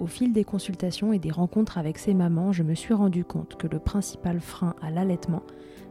[0.00, 3.56] Au fil des consultations et des rencontres avec ces mamans, je me suis rendu compte
[3.56, 5.42] que le principal frein à l'allaitement,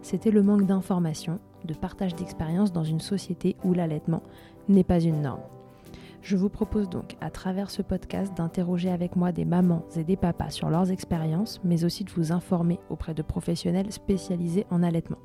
[0.02, 4.24] c'était le manque d'information, de partage d'expérience dans une société où l'allaitement
[4.70, 5.42] n'est pas une norme.
[6.22, 10.16] Je vous propose donc, à travers ce podcast, d'interroger avec moi des mamans et des
[10.16, 15.20] papas sur leurs expériences, mais aussi de vous informer auprès de professionnels spécialisés en allaitement.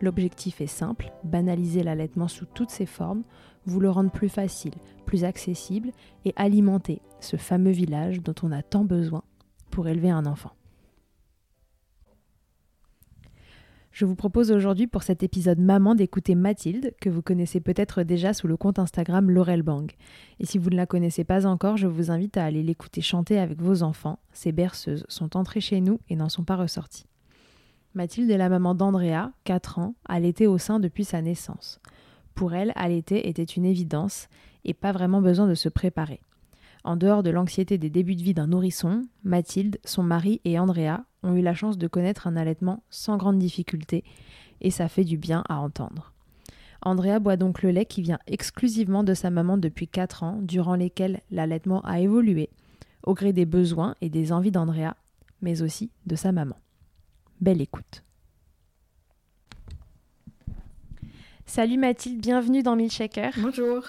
[0.00, 3.22] L'objectif est simple, banaliser l'allaitement sous toutes ses formes,
[3.66, 4.74] vous le rendre plus facile,
[5.06, 5.90] plus accessible
[6.24, 9.22] et alimenter ce fameux village dont on a tant besoin
[9.70, 10.52] pour élever un enfant.
[13.92, 18.32] Je vous propose aujourd'hui pour cet épisode Maman d'écouter Mathilde, que vous connaissez peut-être déjà
[18.32, 19.90] sous le compte Instagram Laurel Bang.
[20.38, 23.38] Et si vous ne la connaissez pas encore, je vous invite à aller l'écouter chanter
[23.38, 24.20] avec vos enfants.
[24.32, 27.06] Ces berceuses sont entrées chez nous et n'en sont pas ressorties.
[27.94, 31.80] Mathilde est la maman d'Andrea, 4 ans, allaitée au sein depuis sa naissance.
[32.40, 34.30] Pour elle, allaiter était une évidence
[34.64, 36.22] et pas vraiment besoin de se préparer.
[36.84, 41.04] En dehors de l'anxiété des débuts de vie d'un nourrisson, Mathilde, son mari et Andrea
[41.22, 44.04] ont eu la chance de connaître un allaitement sans grande difficulté
[44.62, 46.14] et ça fait du bien à entendre.
[46.80, 50.76] Andrea boit donc le lait qui vient exclusivement de sa maman depuis 4 ans, durant
[50.76, 52.48] lesquels l'allaitement a évolué,
[53.02, 54.96] au gré des besoins et des envies d'Andrea,
[55.42, 56.56] mais aussi de sa maman.
[57.42, 58.02] Belle écoute.
[61.50, 63.32] Salut Mathilde, bienvenue dans Milkshaker.
[63.38, 63.82] Bonjour.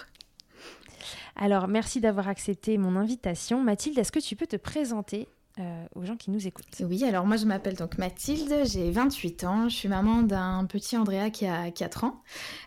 [1.36, 3.62] Alors, merci d'avoir accepté mon invitation.
[3.62, 5.28] Mathilde, est-ce que tu peux te présenter
[5.60, 6.82] euh, aux gens qui nous écoutent?
[6.84, 10.96] Oui, alors moi je m'appelle donc Mathilde, j'ai 28 ans, je suis maman d'un petit
[10.96, 12.20] Andrea qui a 4 ans.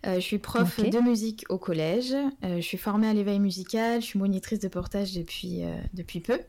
[0.07, 2.13] Euh, je suis prof de musique au collège,
[2.45, 5.63] Euh, je suis formée à l'éveil musical, je suis monitrice de portage depuis,
[5.93, 6.39] depuis peu.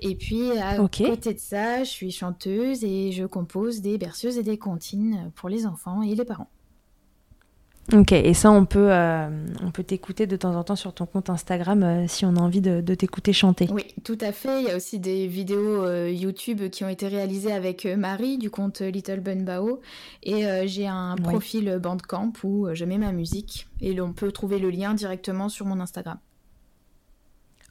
[0.00, 4.42] Et puis à côté de ça, je suis chanteuse et je compose des berceuses et
[4.42, 6.48] des comptines pour les enfants et les parents.
[7.92, 9.28] Ok, et ça, on peut, euh,
[9.60, 12.40] on peut t'écouter de temps en temps sur ton compte Instagram euh, si on a
[12.40, 13.68] envie de, de t'écouter chanter.
[13.72, 14.62] Oui, tout à fait.
[14.62, 18.50] Il y a aussi des vidéos euh, YouTube qui ont été réalisées avec Marie du
[18.50, 19.80] compte Little Bun Bao.
[20.22, 23.66] Et j'ai un profil Bandcamp où je mets ma musique.
[23.80, 26.18] Et on peut trouver le lien directement sur mon Instagram.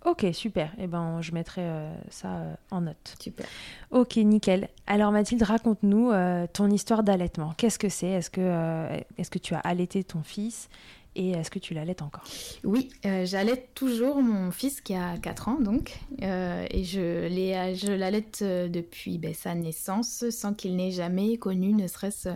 [0.04, 0.72] Ok, super.
[0.80, 3.16] Et ben, je mettrai euh, ça euh, en note.
[3.20, 3.46] Super.
[3.92, 4.70] Ok, nickel.
[4.88, 7.54] Alors Mathilde, raconte-nous euh, ton histoire d'allaitement.
[7.58, 8.08] Qu'est-ce que c'est?
[8.08, 10.70] Est-ce que, est-ce que tu as allaité ton fils?
[11.14, 12.24] Et est-ce que tu l'allaites encore?
[12.64, 16.00] Oui, j'allaite toujours mon fils qui a 4 ans donc.
[16.22, 22.30] Et je, je l'allaite depuis ben, sa naissance sans qu'il n'ait jamais connu ne serait-ce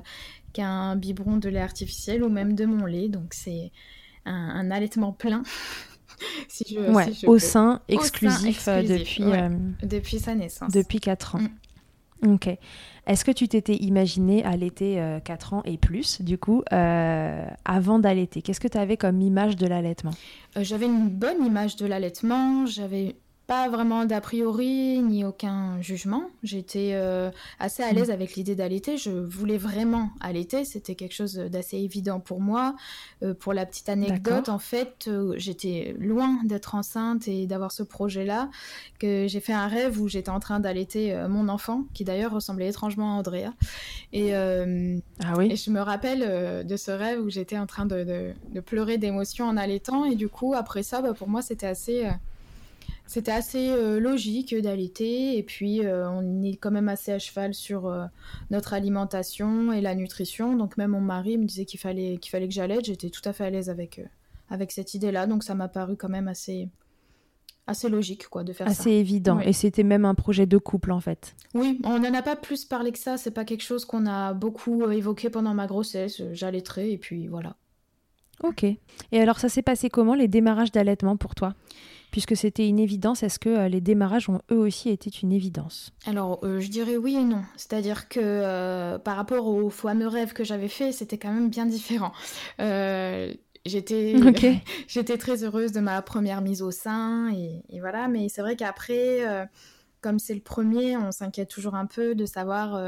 [0.51, 3.07] qu'un biberon de lait artificiel ou même de mon lait.
[3.07, 3.72] Donc c'est
[4.25, 5.44] un, un allaitement plein.
[6.63, 9.42] si je, Ouais, si je au sein sein exclusif, depuis, ouais.
[9.44, 9.50] euh,
[9.84, 10.72] Depuis sa naissance.
[10.72, 11.40] depuis 4 ans.
[12.25, 12.48] Ok.
[13.07, 18.00] Est-ce que tu t'étais imaginé allaiter euh, 4 ans et plus, du coup, euh, avant
[18.00, 18.42] d'allaiter?
[18.42, 20.13] Qu'est-ce que tu avais comme image de l'allaitement?
[20.57, 23.16] Euh, j'avais une bonne image de l'allaitement, j'avais
[23.47, 26.24] pas vraiment d'a priori ni aucun jugement.
[26.42, 28.13] J'étais euh, assez à l'aise mm.
[28.13, 28.97] avec l'idée d'allaiter.
[28.97, 30.65] Je voulais vraiment allaiter.
[30.65, 32.75] C'était quelque chose d'assez évident pour moi.
[33.21, 37.83] Euh, pour la petite anecdote, en fait, euh, j'étais loin d'être enceinte et d'avoir ce
[37.83, 38.50] projet-là.
[39.00, 42.69] Que j'ai fait un rêve où j'étais en train d'allaiter mon enfant, qui d'ailleurs ressemblait
[42.69, 43.53] étrangement à Andrea.
[44.13, 45.51] Et, ah oui.
[45.51, 49.45] et je me rappelle de ce rêve où j'étais en train de, de, pleurer d'émotion
[49.45, 50.06] en allaitant.
[50.06, 52.09] Et du coup, après ça, bah, pour moi, c'était assez
[53.07, 57.54] c'était assez euh, logique d'allaiter et puis euh, on est quand même assez à cheval
[57.54, 58.06] sur euh,
[58.50, 60.56] notre alimentation et la nutrition.
[60.56, 62.86] Donc même mon mari me disait qu'il fallait qu'il fallait que j'allaite.
[62.86, 64.02] J'étais tout à fait à l'aise avec
[64.50, 65.28] avec cette idée-là.
[65.28, 66.69] Donc ça m'a paru quand même assez
[67.68, 68.81] assez logique quoi de faire assez ça.
[68.81, 69.40] Assez évident.
[69.40, 71.36] Et c'était même un projet de couple en fait.
[71.54, 73.18] Oui, on n'en a pas plus parlé que ça.
[73.18, 76.24] C'est pas quelque chose qu'on a beaucoup évoqué pendant ma grossesse.
[76.34, 77.56] J'allaiterai et puis voilà.
[78.44, 78.63] Ok.
[78.63, 78.80] Et
[79.13, 81.54] alors ça s'est passé comment les démarrages d'allaitement pour toi?
[82.15, 85.91] Puisque c'était une évidence, est-ce que euh, les démarrages ont eux aussi été une évidence?
[86.06, 87.44] Alors, euh, je dirais oui et non.
[87.57, 91.65] C'est-à-dire que euh, par rapport au fameux rêve que j'avais fait, c'était quand même bien
[91.65, 92.13] différent.
[92.57, 94.13] j'étais
[94.88, 99.50] j'étais très heureuse de ma première mise au sein et, voilà mais c'est vrai qu'après
[100.00, 102.79] comme c'est le premier on s'inquiète toujours un peu de savoir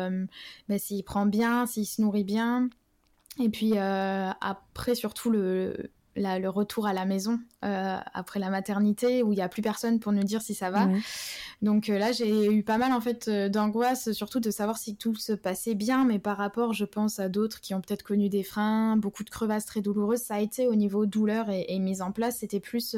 [0.70, 2.70] ben, s'il prend bien s'il se nourrit bien
[3.44, 9.34] et puis après surtout le le retour à la maison euh, après la maternité où
[9.34, 10.88] il n'y a plus personne pour nous dire si ça va.
[11.62, 14.96] Donc euh, là, j'ai eu pas mal en fait euh, d'angoisse, surtout de savoir si
[14.96, 18.30] tout se passait bien, mais par rapport, je pense, à d'autres qui ont peut-être connu
[18.30, 22.02] des freins, beaucoup de crevasses très douloureuses, ça a été au niveau douleur et, mise
[22.02, 22.96] en place, c'était plus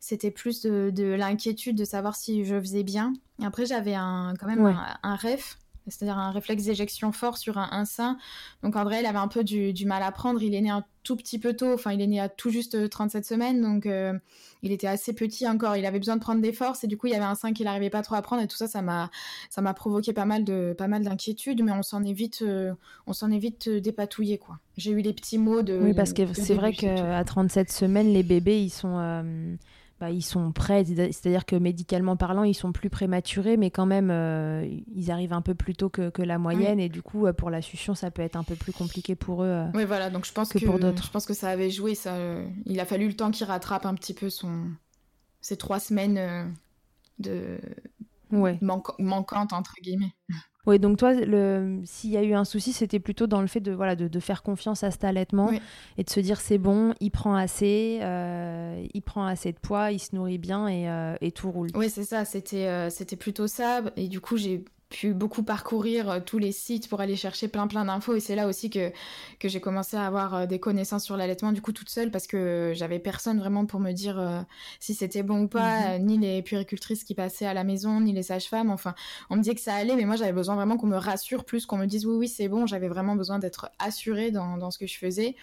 [0.00, 3.14] c'était plus de, l'inquiétude de savoir si je faisais bien.
[3.42, 5.56] Après, j'avais un, quand même un, un, rêve
[5.88, 8.18] c'est-à-dire un réflexe d'éjection fort sur un, sein.
[8.62, 10.42] Donc André, il avait un peu du, mal à prendre.
[10.42, 12.90] Il est né un tout petit peu tôt, enfin il est né à tout juste
[12.90, 14.12] 37 semaines, donc euh,
[14.62, 15.76] il était assez petit encore.
[15.76, 17.52] Il avait besoin de prendre des forces et du coup il y avait un sein
[17.52, 19.10] qu'il n'arrivait pas trop à prendre et tout ça, ça m'a
[19.48, 22.74] ça m'a provoqué pas mal de pas mal d'inquiétudes, mais on s'en est vite euh,
[23.06, 24.58] on s'en est vite euh, dépatouillé quoi.
[24.76, 25.78] J'ai eu les petits mots de.
[25.80, 28.98] Oui parce que c'est vrai qu'à 37 semaines les bébés ils sont
[29.98, 34.10] bah, ils sont prêts, c'est-à-dire que médicalement parlant, ils sont plus prématurés, mais quand même,
[34.10, 37.32] euh, ils arrivent un peu plus tôt que, que la moyenne, et du coup, euh,
[37.32, 39.48] pour la succion, ça peut être un peu plus compliqué pour eux.
[39.48, 41.02] Euh, oui, voilà, donc je pense que, pour d'autres.
[41.04, 42.14] Je pense que ça avait joué, ça,
[42.66, 44.70] il a fallu le temps qu'il rattrape un petit peu son,
[45.40, 46.54] ces trois semaines
[47.18, 47.58] de
[48.32, 48.58] ouais.
[48.60, 50.14] manquantes, entre guillemets.
[50.66, 51.12] Oui, donc toi,
[51.84, 54.42] s'il y a eu un souci, c'était plutôt dans le fait de, voilà, de, faire
[54.42, 55.50] confiance à cet allaitement
[55.98, 59.92] et de se dire c'est bon, il prend assez, euh, il prend assez de poids,
[59.92, 61.68] il se nourrit bien et, euh, et tout roule.
[61.74, 63.82] Oui, c'est ça, c'était euh, c'était plutôt ça.
[63.96, 67.66] Et du coup, j'ai pu beaucoup parcourir euh, tous les sites pour aller chercher plein
[67.66, 68.92] plein d'infos et c'est là aussi que,
[69.40, 72.26] que j'ai commencé à avoir euh, des connaissances sur l'allaitement du coup toute seule parce
[72.28, 74.40] que j'avais personne vraiment pour me dire euh,
[74.78, 76.06] si c'était bon ou pas, mhm.
[76.06, 78.94] ni les puéricultrices qui passaient à la maison, ni les sages-femmes, enfin
[79.28, 81.66] on me disait que ça allait mais moi j'avais besoin vraiment qu'on me rassure plus,
[81.66, 84.78] qu'on me dise oui oui c'est bon, j'avais vraiment besoin d'être assurée dans, dans ce
[84.78, 85.34] que je faisais.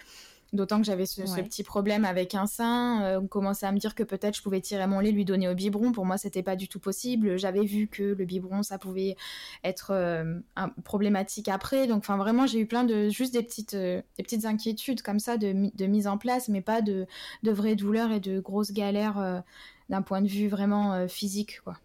[0.52, 3.02] D'autant que j'avais ce, petit problème avec un sein.
[3.02, 5.48] Euh, on commençait à me dire que peut-être je pouvais tirer mon lait, lui donner
[5.48, 5.92] au biberon.
[5.92, 7.36] Pour moi, c'était pas du tout possible.
[7.38, 9.16] J'avais vu que le biberon, ça pouvait
[9.64, 10.38] être euh,
[10.84, 11.86] problématique après.
[11.86, 15.18] Donc, enfin, vraiment, j'ai eu plein de juste des petites, euh, des petites inquiétudes comme
[15.18, 17.06] ça de, de, mise en place, mais pas de,
[17.42, 19.42] de vraies douleurs et de grosses galères
[19.88, 21.76] d'un point de vue vraiment physique, quoi.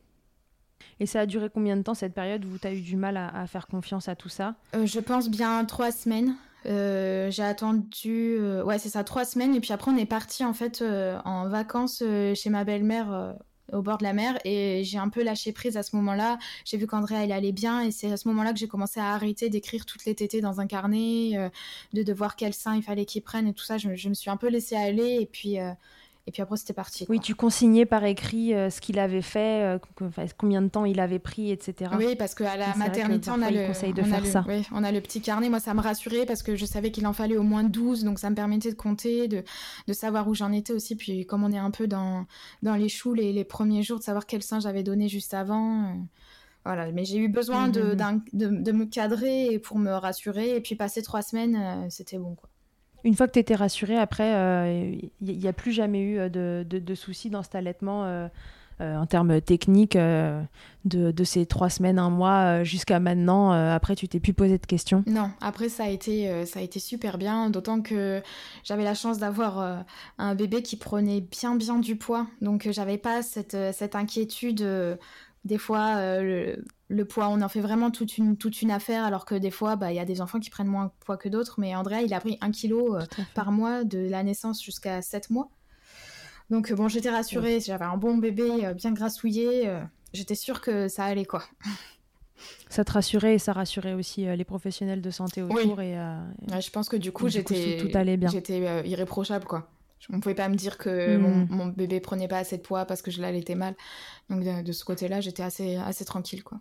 [1.00, 3.18] Et ça a duré combien de temps cette période où tu as eu du mal
[3.18, 4.56] à, à, faire confiance à tout ça?
[4.74, 6.36] Je pense bien trois semaines.
[6.66, 9.56] Euh, j'ai attendu, euh, ouais, c'est ça, trois semaines.
[9.56, 12.04] Et puis après, on est parti en fait euh, en vacances
[12.36, 13.36] chez ma belle-mère
[13.72, 14.40] au bord de la mer.
[14.46, 16.40] Et j'ai un peu lâché prise à ce moment-là.
[16.66, 17.82] J'ai vu qu'André, elle allait bien.
[17.82, 20.60] Et c'est à ce moment-là que j'ai commencé à arrêter d'écrire toutes les tétées dans
[20.60, 21.52] un carnet,
[21.94, 23.78] de devoir quel sein il fallait qu'il prenne et tout ça.
[23.78, 25.20] Je, je, me suis un peu laissée aller.
[25.22, 25.58] Et puis,
[26.30, 27.08] et puis après, c'était parti.
[27.10, 29.80] Oui, tu consignais par écrit euh, ce qu'il avait fait, euh,
[30.38, 31.90] combien de temps il avait pris, etc.
[31.98, 34.46] Oui, parce qu'à la maternité, on a le conseil de faire ça.
[34.48, 35.50] Oui, on a le petit carnet.
[35.50, 38.20] Moi, ça me rassurait parce que je savais qu'il en fallait au moins 12, donc
[38.20, 39.44] ça me permettait de compter, de,
[39.88, 40.96] de savoir où j'en étais aussi.
[40.96, 42.28] Puis comme on est un peu dans,
[42.62, 45.86] dans les choux les, les premiers jours, de savoir quel sein j'avais donné juste avant.
[45.86, 45.94] Euh,
[46.64, 47.96] voilà, mais j'ai eu besoin de,
[48.34, 50.58] de, de, me cadrer pour me rassurer.
[50.58, 52.52] Et puis passer trois semaines, c'était bon, quoi.
[53.04, 56.64] Une fois que tu étais rassurée, après, il euh, n'y a plus jamais eu euh,
[56.64, 58.28] de, soucis dans cet allaitement euh,
[58.80, 63.52] en termes techniques de, ces trois semaines, un mois jusqu'à maintenant.
[63.52, 65.04] après, tu t'es plus posé de questions?
[65.06, 66.46] Non, après, ça a été,
[66.80, 68.22] super bien, d'autant que
[68.64, 69.84] j'avais la chance d'avoir
[70.18, 72.26] un bébé qui prenait bien, bien du poids.
[72.42, 74.66] Donc, j'avais pas cette inquiétude
[75.46, 76.56] des fois, euh,
[76.90, 79.76] le, poids, on en fait vraiment toute une, toute une affaire, alors que des fois,
[79.76, 81.60] bah, il y a des enfants qui prennent moins de poids que d'autres.
[81.60, 85.30] Mais Andrea, il a pris un kilo euh, par mois de la naissance jusqu'à 7
[85.30, 85.50] mois.
[86.50, 89.72] Donc bon, j'étais rassurée, j'avais un bon bébé bien grassouillé,
[90.14, 91.44] j'étais sûre que ça allait quoi.
[92.70, 95.82] Ça te rassurait et ça rassurait aussi les professionnels de santé autour.
[95.82, 95.96] Et,
[96.48, 98.30] je pense que du coup, j'étais tout allait bien.
[98.30, 99.70] J'étais irréprochable quoi.
[100.10, 101.48] On ne pouvait pas me dire que mon, hmm.
[101.50, 103.76] mon, bébé prenait pas assez de poids parce que je l'allaitais mal.
[104.30, 106.60] Donc de, ce côté-là, j'étais assez, assez tranquille, quoi.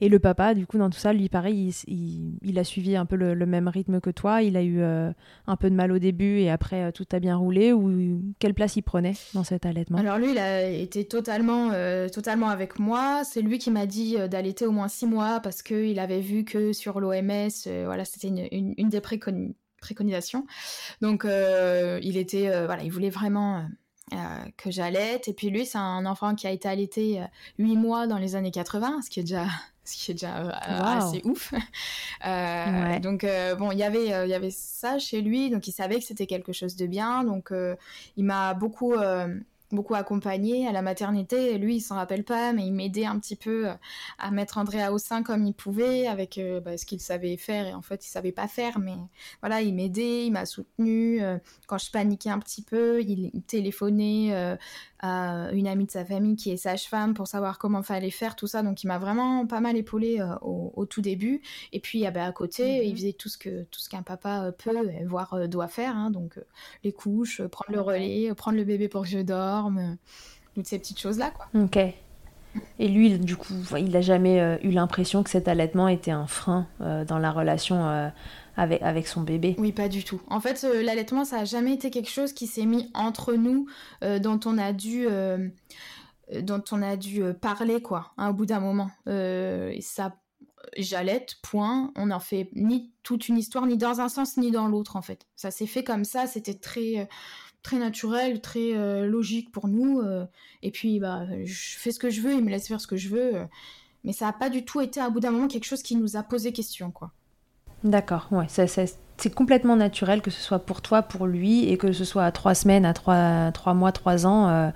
[0.00, 3.16] Et le papa, du coup, dans tout ça, lui, pareil, il, a suivi un peu
[3.16, 4.42] le, même rythme que toi.
[4.42, 5.10] Il a eu euh,
[5.46, 7.72] un peu de mal au début et après, euh, tout a bien roulé.
[7.72, 9.98] Ou quelle place il prenait dans cet allaitement?
[9.98, 13.22] Alors lui, il a été totalement, euh, totalement avec moi.
[13.24, 16.72] C'est lui qui m'a dit d'allaiter au moins six mois parce qu'il avait vu que
[16.72, 17.48] sur l'OMS,
[17.84, 19.54] voilà, c'était une, une, des préconisations.
[21.00, 23.66] Donc, il était, voilà, il voulait vraiment
[24.12, 24.16] euh,
[24.56, 25.26] que j'allaite.
[25.26, 27.20] Et puis lui, c'est un enfant qui a été allaité
[27.58, 29.46] 8 euh, mois dans les années 80, ce qui est déjà
[29.84, 31.52] ce qui est déjà euh, assez ouf.
[33.02, 33.26] Donc
[33.58, 36.26] bon, il y avait il y avait ça chez lui, donc il savait que c'était
[36.26, 37.24] quelque chose de bien.
[37.24, 37.52] Donc
[38.16, 38.94] il m'a beaucoup
[39.72, 41.58] beaucoup accompagné à la maternité.
[41.58, 43.74] Lui, il s'en rappelle pas, mais il m'aidait un petit peu euh,
[44.18, 47.66] à mettre Andrea au sein comme il pouvait, avec euh, bah, ce qu'il savait faire.
[47.66, 48.96] Et en fait, il savait pas faire, mais
[49.40, 51.22] voilà, il m'aidait, il m'a soutenu.
[51.22, 54.56] Euh, quand je paniquais un petit peu, il, téléphonait
[55.00, 58.46] à une amie de sa famille qui est sage-femme pour savoir comment fallait faire tout
[58.46, 58.62] ça.
[58.62, 61.42] Donc, il m'a vraiment pas mal épaulé au, tout début.
[61.72, 62.96] Et puis, ah bah, à côté, il mhm.
[62.96, 65.96] faisait tout ce que tout ce qu'un papa peut, voire doit faire.
[65.96, 66.10] Hein.
[66.10, 66.38] donc,
[66.84, 69.94] les couches, prendre le relais, prendre le bébé pour que je dors euh,
[70.54, 71.30] toutes ces petites choses-là.
[71.30, 71.46] Quoi.
[71.54, 71.78] Ok.
[72.78, 76.26] Et lui, du coup, il n'a jamais euh, eu l'impression que cet allaitement était un
[76.26, 78.10] frein euh, dans la relation
[78.56, 79.56] avec, avec son bébé?
[79.58, 80.22] Oui, pas du tout.
[80.28, 83.66] En fait, l'allaitement, ça n'a jamais été quelque chose qui s'est mis entre nous,
[84.02, 85.06] dont on a dû
[86.40, 90.16] dont on a dû parler quoi hein, au bout d'un moment et ça
[90.76, 94.66] j'allaite point on n'en fait ni toute une histoire ni dans un sens ni dans
[94.66, 97.08] l'autre en fait ça s'est fait comme ça c'était très
[97.66, 100.00] très naturel, très euh, logique pour nous.
[100.00, 100.24] Euh,
[100.62, 102.96] et puis, bah, je fais ce que je veux, il me laisse faire ce que
[102.96, 103.34] je veux.
[103.34, 103.44] Euh.
[104.04, 106.16] mais ça n'a pas du tout été, à bout d'un moment, quelque chose qui nous
[106.16, 107.10] a posé question, quoi.
[107.82, 112.04] D'accord, ouais, c'est complètement naturel que ce soit pour toi, pour lui, et que ce
[112.04, 114.72] soit à trois semaines, à trois, trois mois, trois ans.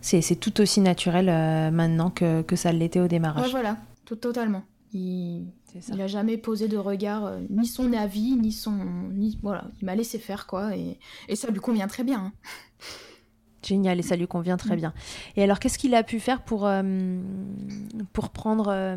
[0.00, 1.26] c'est tout aussi naturel
[1.72, 3.46] maintenant que, que ça l'était au démarrage.
[3.46, 3.76] Ouais, voilà,
[4.06, 4.62] tout, totalement.
[4.94, 5.46] Il
[5.96, 8.78] n'a jamais posé de regard, euh, ni son avis, ni son.
[9.12, 12.18] Ni, voilà, il m'a laissé faire, quoi, et, et, ça lui convient très bien.
[12.18, 12.32] Hein.
[13.62, 14.80] Génial, et ça lui convient très mm.
[14.80, 14.94] bien.
[15.36, 17.20] Et alors, qu'est-ce qu'il a pu faire pour, euh,
[18.12, 18.96] pour prendre euh,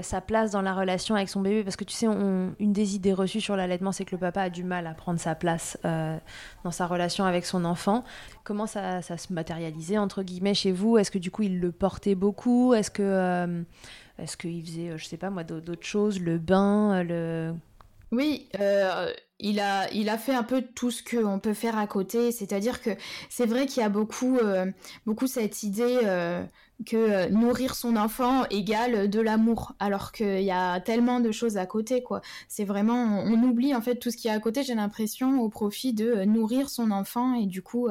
[0.00, 1.62] sa place dans la relation avec son bébé?
[1.62, 4.50] Parce que tu sais, une des idées reçues sur l'allaitement, c'est que le papa a
[4.50, 8.04] du mal à prendre sa place dans sa relation avec son enfant.
[8.44, 10.96] Comment ça, ça se matérialisait, entre guillemets, chez vous?
[10.96, 12.74] Est-ce que du coup, il le portait beaucoup?
[12.74, 13.64] Est-ce que
[14.18, 17.54] est-ce qu'il faisait, euh, je sais pas moi, d'autres choses, le bain, le...
[18.10, 21.86] Oui, euh, il, a, il a fait un peu tout ce qu'on peut faire à
[21.86, 22.32] côté.
[22.32, 22.90] C'est-à-dire que
[23.28, 24.66] c'est vrai qu'il y a beaucoup, euh,
[25.06, 25.98] beaucoup cette idée
[26.86, 31.58] que euh, nourrir son enfant égale de l'amour, alors qu'il y a tellement de choses
[31.58, 32.22] à côté, quoi.
[32.46, 35.48] C'est vraiment, on, oublie en fait tout ce qui est à côté, j'ai l'impression, au
[35.48, 37.88] profit de nourrir son enfant et du coup,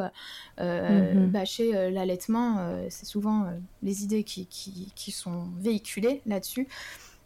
[0.58, 1.30] mhm.
[1.30, 3.48] bâcher l'allaitement, c'est souvent
[3.84, 6.68] les idées qui, qui, qui sont véhiculées là-dessus.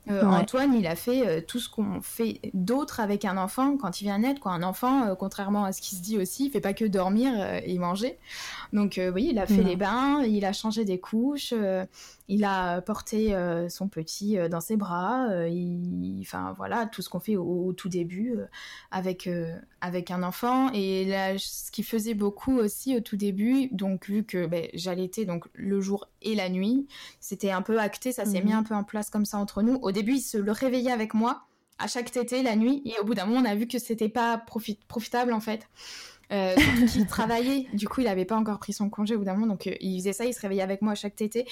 [0.10, 4.02] Euh, Antoine, il a fait euh, tout ce qu'on fait d'autre avec un enfant quand
[4.02, 4.42] il vient naître.
[4.42, 4.52] Quoi.
[4.52, 7.32] Un enfant, euh, contrairement à ce qui se dit aussi, il fait pas que dormir
[7.64, 8.18] et manger.
[8.74, 11.54] Donc oui, il a fait les bains, il a changé des couches,
[12.28, 15.50] il a porté euh, son petit euh, dans ses bras, euh,
[16.22, 18.36] enfin voilà, tout ce qu'on fait au, tout début
[18.92, 19.30] avec,
[19.82, 20.72] avec un enfant.
[20.74, 25.26] Et là, ce qui faisait beaucoup aussi au tout début, donc vu que ben, j'allaitais
[25.26, 26.88] donc le jour et la nuit,
[27.20, 28.60] c'était un peu acté, ça s'est mis mhm.
[28.60, 29.76] un peu en place comme ça entre nous.
[29.82, 31.44] Au début, il se le réveillait avec moi
[31.80, 34.10] à chaque tété la nuit, et au bout d'un moment, on a vu que c'était
[34.10, 35.68] pas profitable en fait.
[36.32, 36.56] Euh,
[36.88, 37.68] surtout travaillait.
[37.74, 39.48] Du coup, il n'avait pas encore pris son congé au bout d'un moment.
[39.48, 41.46] Donc, euh, il faisait ça, il se réveillait avec moi chaque tété.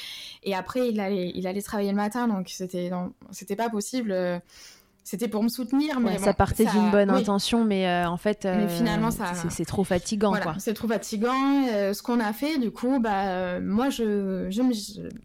[0.43, 2.27] Et après, il allait, il allait travailler le matin.
[2.27, 2.91] Donc, c'était,
[3.31, 4.41] c'était pas possible.
[4.99, 5.99] Euh, c'était pour me soutenir.
[5.99, 9.33] Mais ça partait d'une bonne intention, mais euh, en fait, mais finalement, ça...
[9.49, 10.33] c'est trop fatigant.
[10.57, 11.67] C'est trop fatigant.
[11.71, 14.61] Euh, ce qu'on a fait, du coup, bah, euh, moi, je, je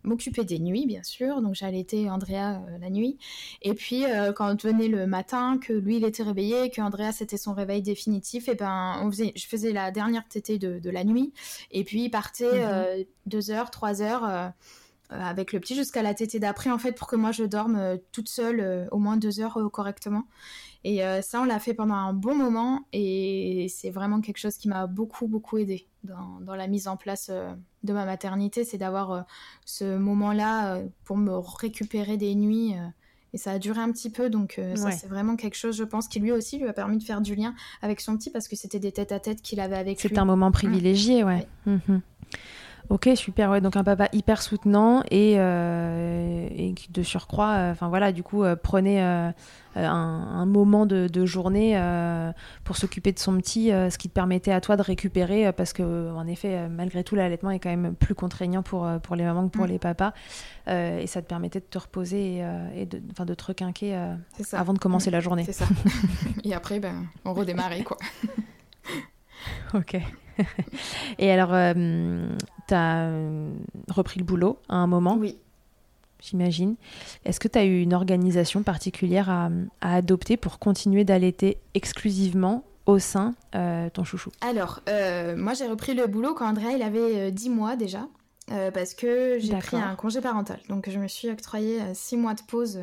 [0.04, 1.42] m'occupais des nuits, bien sûr.
[1.42, 3.18] Donc, j'allaitais Andrea la nuit.
[3.62, 4.04] Et puis,
[4.36, 8.48] quand venait le matin, que lui, il était réveillé, que Andrea, c'était son réveil définitif,
[8.48, 11.32] et ben, on faisait, je faisais la dernière tétée de, de la nuit.
[11.70, 13.04] Et puis, il partait mhm.
[13.26, 14.48] deux heures, trois heures euh,
[15.20, 17.96] avec le petit jusqu'à la tétée d'après en fait pour que moi je dorme euh,
[18.12, 20.24] toute seule euh, au moins deux heures correctement
[20.86, 24.68] et ça on l'a fait pendant un bon moment et c'est vraiment quelque chose qui
[24.68, 29.24] m'a beaucoup beaucoup aidé dans, dans, la mise en place de ma maternité c'est d'avoir
[29.64, 32.74] ce moment là pour me récupérer des nuits
[33.32, 36.06] et ça a duré un petit peu, donc ça c'est vraiment quelque chose, je pense,
[36.06, 38.54] qui lui aussi lui a permis de faire du lien avec son petit parce que
[38.54, 40.10] c'était des têtes à tête qu'il avait avec lui.
[40.10, 41.48] C'est un moment privilégié, ouais.
[41.64, 42.02] Mhm.
[42.90, 43.50] Ok, super.
[43.50, 48.22] Ouais, donc un papa hyper soutenant et, euh, et de surcroît, euh, enfin voilà, du
[48.22, 49.34] coup, euh, prenez un,
[49.76, 51.80] un, moment de, de journée
[52.62, 56.12] pour s'occuper de son petit, ce qui te permettait à toi de récupérer, parce que
[56.12, 59.56] en effet, malgré tout, l'allaitement est quand même plus contraignant pour, pour les mamans que
[59.56, 59.70] pour mm.
[59.70, 60.12] les papas,
[60.68, 62.44] et ça te permettait de te reposer et,
[62.76, 63.98] et de, de te requinquer
[64.52, 65.44] avant de commencer la journée.
[65.44, 65.66] C'est ça.
[66.44, 67.96] et après, ben, on redémarrait quoi.
[69.72, 69.96] ok.
[71.18, 72.28] et alors, euh,
[72.68, 73.52] tu as euh,
[73.88, 75.38] repris le boulot à un moment Oui.
[76.20, 76.76] J'imagine.
[77.26, 79.50] Est-ce que tu as eu une organisation particulière à,
[79.82, 84.30] adopter pour continuer d'allaiter exclusivement au sein euh, ton chouchou?
[84.40, 84.80] Alors,
[85.36, 88.08] moi j'ai repris le boulot quand Andrea il avait 10 mois déjà,
[88.72, 90.60] parce que j'ai pris un congé parental.
[90.70, 92.80] Donc je me suis octroyé 6 mois de pause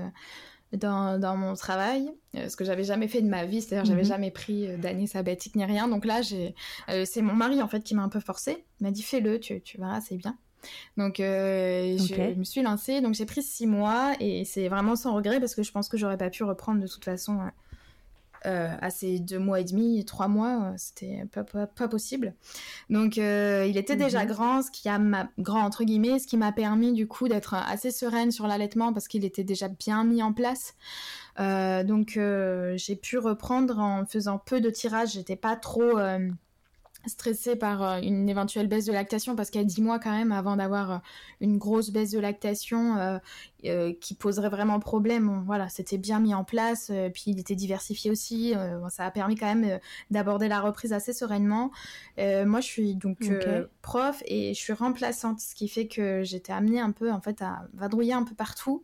[0.77, 4.07] dans, mon travail, euh, ce que j'avais jamais fait de ma vie, c'est-à-dire j'avais mhm.
[4.07, 5.87] jamais pris euh, d'année sabbatique ni rien.
[5.87, 6.55] Donc là, j'ai,
[6.89, 8.63] euh, c'est mon mari en fait qui m'a un peu forcé.
[8.79, 10.37] Il m'a dit fais-le, tu, tu verras, c'est bien.
[10.95, 15.39] Donc je me suis lancée, donc j'ai pris six mois et c'est vraiment sans regret
[15.39, 17.39] parce que je pense que j'aurais pas pu reprendre de toute façon
[18.45, 22.33] à ces deux mois et demi, trois mois, euh, c'était pas, pas, possible.
[22.89, 24.27] Donc, euh, il était déjà mhm.
[24.27, 25.29] grand, ce qui a ma...
[25.37, 29.07] grand entre guillemets, ce qui m'a permis du coup d'être assez sereine sur l'allaitement parce
[29.07, 30.75] qu'il était déjà bien mis en place.
[31.37, 32.19] donc,
[32.75, 35.13] j'ai pu reprendre en faisant peu de tirages.
[35.13, 35.97] J'étais pas trop
[37.07, 40.55] stressée par euh, une éventuelle baisse de lactation parce qu'à 10 mois quand même avant
[40.55, 40.97] d'avoir euh,
[41.39, 43.19] une grosse baisse de lactation
[43.65, 45.43] euh, qui poserait vraiment problème.
[45.45, 48.55] Voilà c'était bien mis en place puis il était diversifié aussi
[48.89, 49.79] ça a permis quand même
[50.09, 51.71] d'aborder la reprise assez sereinement.
[52.17, 53.19] Moi je suis donc
[53.83, 57.41] prof et je suis remplaçante ce qui fait que j'étais amenée un peu en fait
[57.43, 58.83] à vadrouiller un peu partout.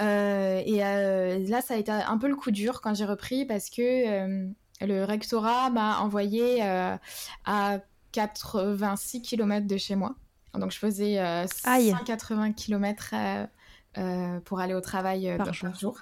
[0.00, 4.50] Et là ça a été un peu le coup dur quand j'ai repris parce que
[4.80, 6.96] le rectorat m'a envoyé euh,
[7.44, 7.78] à
[8.12, 10.14] 86 km de chez moi.
[10.54, 13.14] Donc je faisais 180 euh, km
[13.98, 16.00] euh, pour aller au travail par, jour.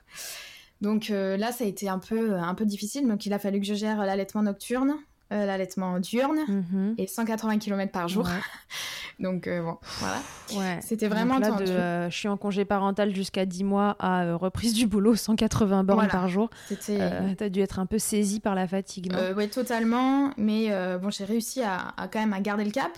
[0.80, 3.06] Donc là, ça a été un peu, un peu difficile.
[3.06, 4.97] Donc il a fallu que je gère l'allaitement nocturne,
[5.30, 6.94] l'allaitement diurne mhm.
[6.99, 8.26] et 180 km par jour.
[9.20, 10.80] Donc euh, bon, voilà.
[10.80, 14.37] C'était vraiment là, de, euh, je suis en congé parental jusqu'à 10 mois à euh,
[14.37, 16.50] reprise du boulot, 180 bornes par jour.
[16.90, 20.31] Euh, T'as dû être un peu saisi par la fatigue, Oui, totalement.
[20.37, 22.92] Mais bon, j'ai réussi à, quand même à garder le cap.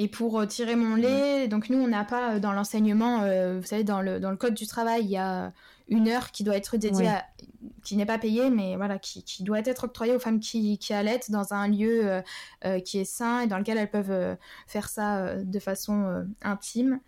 [0.00, 3.18] Et pour tirer mon lait, donc nous, on n'a pas dans l'enseignement,
[3.56, 5.52] vous savez, dans le, dans le code du travail, il y a
[5.88, 7.24] une heure qui doit être dédiée à,
[7.84, 10.92] qui n'est pas payée, mais voilà, qui, qui, doit être octroyée aux femmes qui, qui
[10.92, 12.22] allaitent dans un lieu euh,
[12.64, 17.00] euh, qui est sain et dans lequel elles peuvent euh, faire ça de façon intime.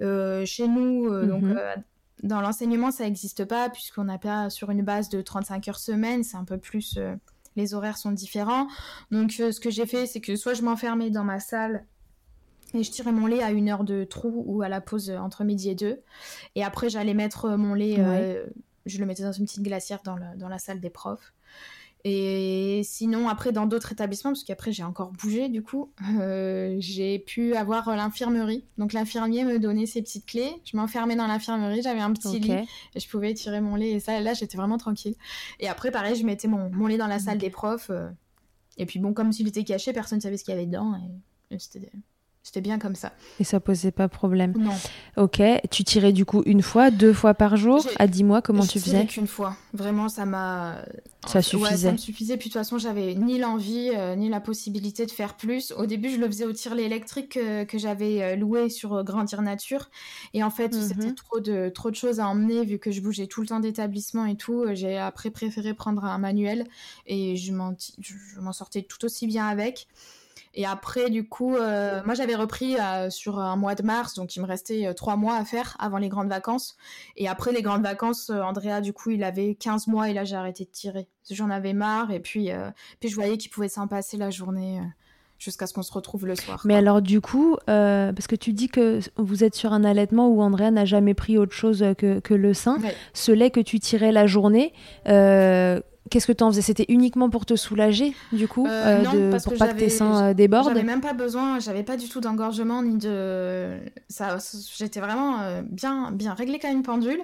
[0.00, 1.58] chez nous, donc mhm.
[2.22, 6.24] dans l'enseignement, ça n'existe pas puisqu'on n'a pas sur une base de 35 heures semaine,
[6.24, 6.98] c'est un peu plus
[7.54, 8.66] les horaires sont différents.
[9.10, 11.84] Donc, ce que j'ai fait, c'est que soit je m'enfermais dans ma salle
[12.74, 15.44] et je tirais mon lait à une heure de trou ou à la pause entre
[15.44, 16.00] midi et deux.
[16.54, 18.44] Et après, j'allais mettre mon lait, euh,
[18.86, 21.32] je le mettais dans une petite glacière dans, dans la salle des profs.
[22.04, 27.20] Et sinon, après, dans d'autres établissements, parce qu'après, j'ai encore bougé, du coup, euh, j'ai
[27.20, 28.64] pu avoir l'infirmerie.
[28.76, 30.50] Donc, l'infirmier me donnait ses petites clés.
[30.64, 32.52] Je m'enfermais dans l'infirmerie, j'avais un petit lit
[32.94, 33.92] et je pouvais tirer mon lait.
[33.92, 35.14] Et ça, là, j'étais vraiment tranquille.
[35.60, 37.90] Et après, pareil, je mettais mon, mon lait dans la salle des profs.
[37.90, 38.08] Euh,
[38.78, 40.94] et puis, bon, comme s'il était caché, personne ne savait ce qu'il y avait dedans.
[41.52, 41.88] Et c'était
[42.42, 43.12] c'était bien comme ça.
[43.38, 44.72] Et ça posait pas problème Non.
[45.16, 45.40] Ok.
[45.70, 48.80] Tu tirais du coup une fois, deux fois par jour À dix mois, comment tu
[48.80, 49.56] faisais qu'une fois.
[49.72, 50.84] Vraiment, ça m'a.
[51.28, 51.86] Ça suffisait.
[51.86, 52.36] ça me suffisait.
[52.36, 55.72] Puis de toute façon, j'avais ni l'envie, euh, ni la possibilité de faire plus.
[55.72, 59.40] Au début, je le faisais au tire électrique que, j'avais euh, loué sur euh, Grandir
[59.40, 59.88] Nature.
[60.34, 60.82] Et en fait, mhm.
[60.82, 63.60] c'était trop de, trop de choses à emmener vu que je bougeais tout le temps
[63.60, 64.66] d'établissement et tout.
[64.72, 66.66] J'ai après préféré prendre un manuel
[67.06, 69.86] et je m'en sortais tout aussi bien avec.
[70.54, 74.36] Et après, du coup, euh, moi j'avais repris euh, sur un mois de mars, donc
[74.36, 76.76] il me restait euh, trois mois à faire avant les grandes vacances.
[77.16, 80.36] Et après les grandes vacances, Andrea, du coup, il avait 15 mois et là j'ai
[80.36, 81.08] arrêté de tirer.
[81.30, 82.50] J'en avais marre et puis,
[83.00, 84.80] puis je voyais qu'il pouvait s'en passer la journée
[85.38, 86.60] jusqu'à ce qu'on se retrouve le soir.
[86.64, 90.42] Mais alors du coup, parce que tu dis que vous êtes sur un allaitement où
[90.42, 92.78] Andrea n'a jamais pris autre chose que, que le sein,
[93.14, 94.72] ce lait que tu tirais la journée,
[96.10, 96.62] Qu'est-ce que tu en faisais?
[96.62, 99.78] C'était uniquement pour te soulager, du coup, euh, euh, non, parce pour que pas que
[99.78, 100.68] tes seins euh, débordent?
[100.68, 103.78] J'avais même pas besoin, j'avais pas du tout d'engorgement ni de.
[104.08, 104.36] Ça,
[104.76, 107.22] j'étais vraiment bien, bien réglée comme une pendule.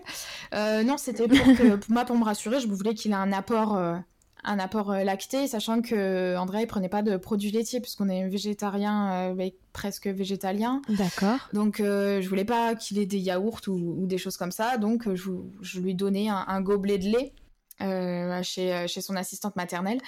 [0.53, 3.77] non, c'était pour que, pour moi, pour me rassurer, je voulais qu'il ait un apport.
[3.77, 9.35] un apport lacté, sachant que André prenait pas de produits laitiers puisqu'on est végétarien,
[9.73, 10.83] presque végétalien.
[10.89, 11.49] D'accord.
[11.53, 15.31] Donc je voulais pas qu'il ait des yaourts ou, des choses comme ça, donc je,
[15.63, 17.33] je lui donnais un, un gobelet de lait
[17.83, 19.99] euh, chez, euh, chez son assistante maternelle.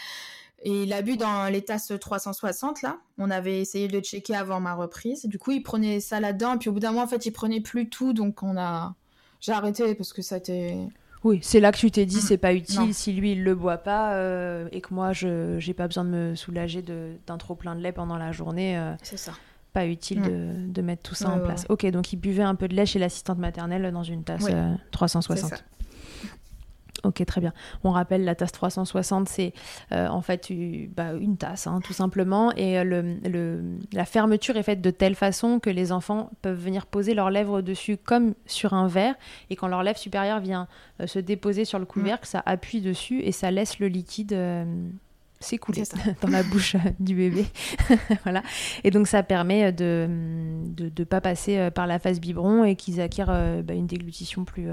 [0.62, 2.98] Et il a bu dans les tasses 360 là.
[3.18, 5.24] On avait essayé de checker avant ma reprise.
[5.24, 6.58] Du coup, il prenait ça là-dedans.
[6.58, 8.12] Puis au bout d'un mois, en fait, il prenait plus tout.
[8.12, 8.94] Donc on a,
[9.40, 10.76] j'ai arrêté parce que ça était.
[11.22, 13.76] Oui, c'est là que tu t'es dit c'est pas utile si lui il le boit
[13.76, 17.76] pas euh, et que moi je j'ai pas besoin de me soulager d'un trop plein
[17.76, 18.78] de lait pendant la journée.
[18.78, 19.32] Euh, c'est ça.
[19.74, 21.64] Pas utile de, de, mettre tout ça en place.
[21.68, 24.46] Ok, donc il buvait un peu de lait chez l'assistante maternelle dans une tasse
[24.90, 25.52] 360.
[25.52, 25.56] Euh,
[27.04, 27.52] Ok, très bien.
[27.82, 29.52] On rappelle, la tasse 360, c'est
[29.92, 30.52] euh, en fait
[30.94, 32.52] bah, une tasse, hein, tout simplement.
[32.56, 32.84] Et euh,
[33.24, 37.30] le, la fermeture est faite de telle façon que les enfants peuvent venir poser leurs
[37.30, 39.14] lèvres dessus comme sur un verre.
[39.48, 40.68] Et quand leur lèvre supérieure vient
[41.00, 44.36] euh, se déposer sur le couvercle, ça appuie dessus et ça laisse le liquide
[45.40, 45.82] s'écouler
[46.22, 47.46] dans la bouche euh, du bébé.
[48.24, 48.42] voilà.
[48.84, 50.06] Et donc ça permet euh, de
[50.78, 54.44] ne de, pas passer euh, par la phase biberon et qu'ils acquièrent bah, une déglutition
[54.44, 54.68] plus,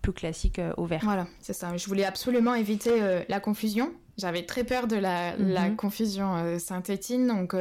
[0.00, 1.00] plus classique au verre.
[1.02, 1.76] Voilà, c'est ça.
[1.76, 2.90] Je voulais absolument éviter
[3.28, 3.92] la confusion.
[4.16, 5.76] J'avais très peur de la, la mhm.
[5.76, 7.54] confusion synthétine, donc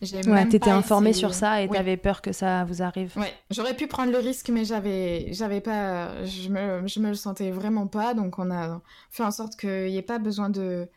[0.00, 3.12] j'ai ouais, t'étais informée sur ça et tu t'avais peur que ça vous arrive.
[3.16, 7.14] Ouais, j'aurais pu prendre le risque, mais j'avais, j'avais pas, je me, je me le
[7.14, 10.88] sentais vraiment pas, donc on a fait en sorte qu'il n'y ait pas besoin de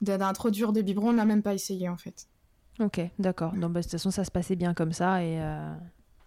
[0.00, 2.28] d'introduire des biberons, on n'a même pas essayé en fait.
[2.80, 3.52] Ok, d'accord.
[3.52, 5.74] Donc bah, de toute façon, ça se passait bien comme ça et, euh,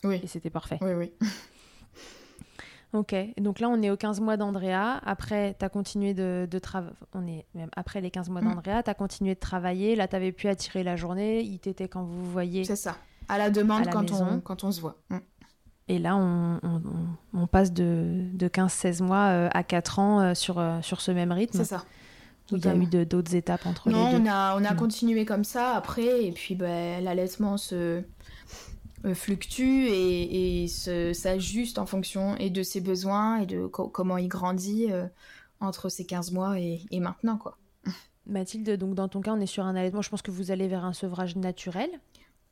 [0.03, 0.19] oui.
[0.21, 0.77] et c'était parfait.
[0.81, 1.11] Oui, oui.
[2.93, 4.99] ok, donc là on est aux 15 mois d'Andrea.
[5.05, 6.95] Après, tu as continué de, de travailler.
[7.13, 8.45] On est même après les 15 mois mm.
[8.45, 9.95] d'Andrea, tu as continué de travailler.
[9.95, 11.41] Là, tu avais pu attirer la journée.
[11.41, 12.65] Il t'était quand vous voyez.
[12.65, 12.97] C'est ça,
[13.29, 14.97] à la demande quand, on, quand on se voit.
[15.09, 15.17] Mm.
[15.87, 16.81] Et là, on, on,
[17.33, 21.31] on passe de, de 15-16 mois euh, à 4 ans euh, sur, sur ce même
[21.31, 21.57] rythme.
[21.57, 21.83] C'est ça
[22.51, 25.25] il y a eu d'autres étapes entre les deux Non, on a, on a continué
[25.25, 28.03] comme ça après, et puis ben, l'allaitement se
[29.05, 34.27] euh, fluctue et, et s'ajuste en fonction et de ses besoins et de comment il
[34.27, 35.05] grandit euh,
[35.59, 37.37] entre ces 15 mois et, et maintenant.
[37.37, 37.57] quoi.
[38.27, 40.67] Mathilde, donc dans ton cas, on est sur un allaitement, je pense que vous allez
[40.67, 41.89] vers un sevrage naturel.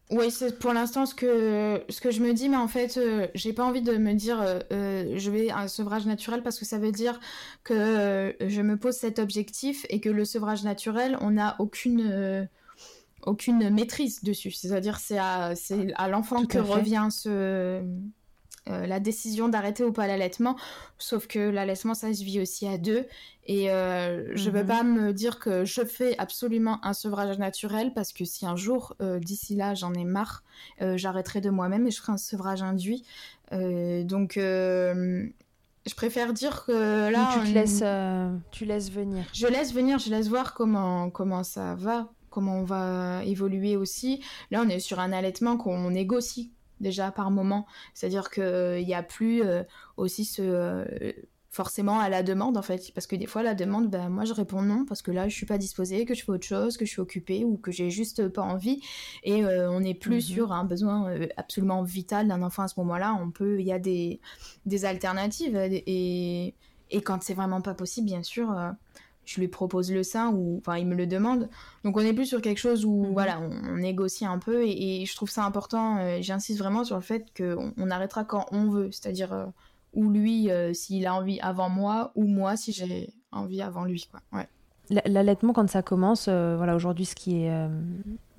[0.09, 3.27] Oui, c'est pour l'instant ce que, ce que je me dis, mais en fait, euh,
[3.35, 6.65] j'ai pas envie de me dire euh, euh, je vais un sevrage naturel parce que
[6.65, 7.19] ça veut dire
[7.63, 12.49] que je me pose cet objectif et que le sevrage naturel, on n'a aucune,
[13.21, 14.49] aucune maîtrise dessus.
[14.51, 15.53] C'est-à-dire c'est à,
[15.95, 17.83] à l'enfant que revient ce,
[18.65, 20.55] la décision d'arrêter ou pas l'allaitement,
[20.97, 23.05] sauf que l'allaitement, ça se vit aussi à deux.
[23.51, 24.67] Et euh, je ne veux mhm.
[24.67, 28.95] pas me dire que je fais absolument un sevrage naturel, parce que si un jour,
[29.01, 30.43] euh, d'ici là, j'en ai marre,
[30.79, 33.03] j'arrêterai de moi-même et je ferai un sevrage induit.
[33.51, 37.29] donc, je préfère dire que là...
[37.33, 37.83] tu, te laisses,
[38.51, 39.25] tu laisses venir.
[39.33, 44.23] Je laisse venir, je laisse voir comment, comment ça va comment on va évoluer aussi.
[44.51, 47.65] Là, on est sur un allaitement qu'on négocie déjà par moment.
[47.93, 49.63] C'est-à-dire qu'il n'y euh, a plus euh,
[49.97, 50.85] aussi ce euh,
[51.51, 54.33] forcément à la demande en fait parce que des fois la demande ben moi je
[54.33, 56.85] réponds non parce que là je suis pas disposée que je fais autre chose que
[56.85, 58.81] je suis occupée ou que j'ai juste pas envie
[59.23, 60.35] et on n'est plus mhm.
[60.35, 63.79] sur un besoin absolument vital d'un enfant à ce moment-là on peut il y a
[63.79, 64.19] des,
[64.67, 66.53] des alternatives et,
[66.91, 68.53] et quand c'est vraiment pas possible bien sûr
[69.29, 71.49] je lui propose le sein ou enfin il me le demande.
[71.83, 73.13] Donc on est plus sur quelque chose où mhm.
[73.13, 75.99] voilà on, négocie un peu et, je trouve ça important.
[75.99, 79.45] Euh, j'insiste vraiment sur le fait qu'on on arrêtera quand on veut, c'est-à-dire euh,
[79.93, 84.07] ou lui euh, s'il a envie avant moi ou moi si j'ai envie avant lui
[84.09, 84.21] quoi.
[84.31, 84.47] Ouais.
[85.05, 87.67] L'allaitement, quand ça commence, euh, voilà, aujourd'hui, ce qui est, euh,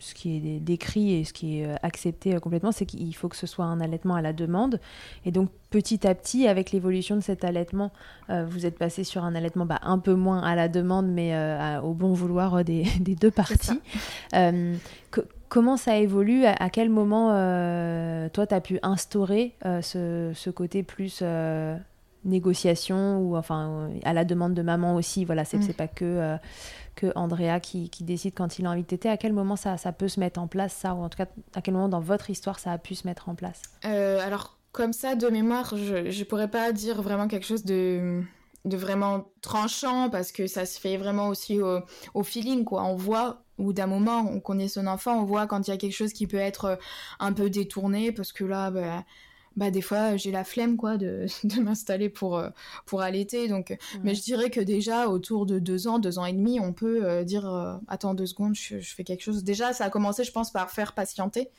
[0.01, 3.47] ce qui est décrit et ce qui est accepté complètement, c'est qu'il faut que ce
[3.47, 4.81] soit un allaitement à la demande.
[5.25, 7.93] Et donc, petit à petit, avec l'évolution de cet allaitement,
[8.29, 11.33] vous êtes passé sur un allaitement bah, un peu moins à la demande, mais
[11.85, 13.81] au bon vouloir des, des deux parties.
[15.51, 17.29] Comment ça évolue à, quel moment,
[18.31, 21.23] toi, tu as pu instaurer ce, ce, côté plus
[22.25, 25.73] négociation ou enfin euh, à la demande de maman aussi voilà c'est mm.
[25.73, 26.37] pas que euh,
[26.97, 29.79] que Andrea qui, qui, décide quand il a envie de téter à quel moment ça,
[29.79, 32.01] ça peut se mettre en place ça ou en tout cas à quel moment dans
[32.01, 33.63] votre histoire ça a pu se mettre en place?
[33.85, 38.23] Euh, alors comme ça de mémoire je, je pourrais pas dire vraiment quelque chose de
[38.65, 41.81] de vraiment tranchant parce que ça se fait vraiment aussi au,
[42.15, 42.85] au feeling quoi.
[42.85, 45.77] On voit ou d'un moment on connaît son enfant on voit quand il y a
[45.77, 46.79] quelque chose qui peut être
[47.19, 49.05] un peu détourné parce que là bah,
[49.57, 52.51] bah des fois j'ai la flemme quoi de, de m'installer pour euh,
[52.87, 53.49] pour allaiter.
[53.49, 56.73] Donc mais je dirais que déjà autour de deux ans deux ans et demi on
[56.73, 59.45] peut euh, dire euh, attends deux secondes je, fais quelque chose.
[59.45, 61.51] Déjà ça a commencé je pense par faire patienter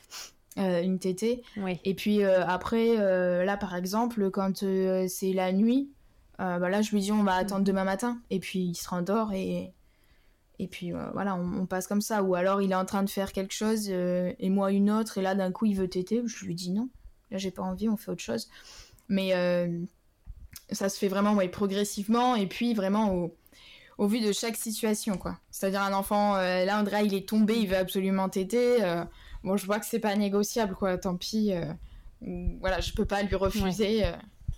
[0.56, 1.42] une tétée.
[1.84, 4.64] Et puis après là par exemple quand
[5.08, 5.90] c'est la nuit
[6.38, 9.32] bah là je lui dis on va attendre demain matin et puis il se rendort
[9.32, 9.72] et
[10.58, 12.22] et puis voilà, on, passe comme ça.
[12.22, 15.22] Ou alors il est en train de faire quelque chose et moi une autre, et
[15.22, 16.88] là d'un coup il veut téter, je lui dis non.
[17.32, 18.48] Là, j'ai pas envie, on fait autre chose.
[19.08, 19.80] Mais euh,
[20.70, 23.34] ça se fait vraiment ouais, progressivement et puis vraiment au,
[23.98, 25.38] au vu de chaque situation, quoi.
[25.50, 28.78] C'est-à-dire un enfant, là, Andrea, il est tombé, il veut absolument téter.
[29.42, 30.98] bon, je vois que c'est pas négociable, quoi.
[30.98, 31.52] Tant pis.
[32.60, 34.04] voilà, je peux pas lui refuser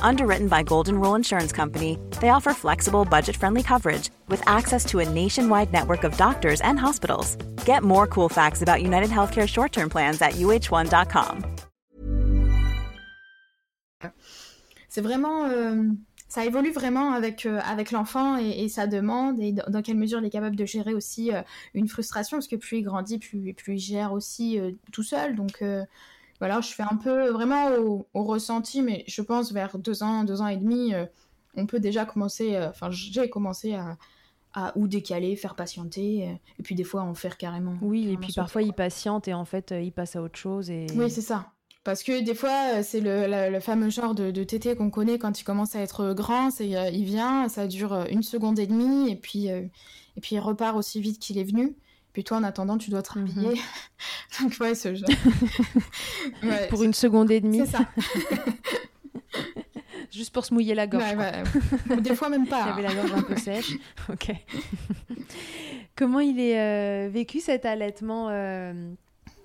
[0.00, 5.00] Underwritten by Golden Rule Insurance Company, they offer flexible, budget friendly coverage with access to
[5.00, 7.36] a nationwide network of doctors and hospitals.
[7.64, 11.44] Get more cool facts about United Healthcare short term plans at uh1.com.
[14.88, 15.46] C'est vraiment.
[15.46, 15.92] Euh...
[16.32, 17.60] ça évolue vraiment avec, euh,
[17.92, 21.42] l'enfant et, sa demande et dans, quelle mesure il est capable de gérer aussi euh,
[21.74, 25.36] une frustration parce que plus il grandit, plus, plus il gère aussi euh, tout seul.
[25.36, 25.62] Donc
[26.42, 30.42] voilà, je fais un peu vraiment au, ressenti, mais je pense vers deux ans, deux
[30.42, 30.92] ans et demi,
[31.54, 33.96] on peut déjà commencer, enfin j'ai commencé à,
[34.52, 37.76] à ou décaler, faire patienter, et puis des fois en faire carrément.
[37.80, 40.68] Oui, et puis parfois il patiente et en fait il passe à autre chose.
[40.68, 40.86] Et...
[40.96, 41.52] Oui, c'est ça.
[41.84, 45.40] Parce que des fois, euh, c'est le, fameux genre de, de tété qu'on connaît quand
[45.40, 46.50] il commence à être grand.
[46.50, 49.70] C'est euh, il vient, ça dure euh, une seconde et demie, et puis, et
[50.20, 51.76] puis il repart aussi vite qu'il est venu.
[52.12, 53.26] Puis toi, en attendant, tu dois te mhm.
[53.26, 53.60] rhabiller.
[54.40, 55.08] Donc ouais, ce genre.
[56.68, 57.62] pour une seconde et demie.
[57.66, 57.86] C'est ça.
[60.10, 61.04] Juste pour se mouiller la gorge.
[62.00, 62.66] Des fois même pas.
[62.66, 63.72] Il avait la gorge un peu sèche.
[64.10, 64.30] ok.
[65.96, 68.28] Comment il est vécu cet allaitement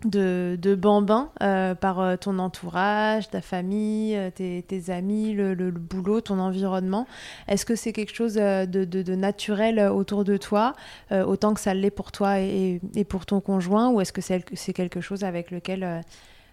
[0.05, 6.21] de, de bambin euh, par euh, ton entourage, ta famille, euh, tes, amis, le, boulot,
[6.21, 7.07] ton environnement.
[7.47, 10.73] Est-ce que c'est quelque chose de, naturel autour de toi,
[11.12, 15.01] autant que ça l'est pour toi et, pour ton conjoint, ou est-ce que c'est quelque
[15.01, 16.03] chose avec lequel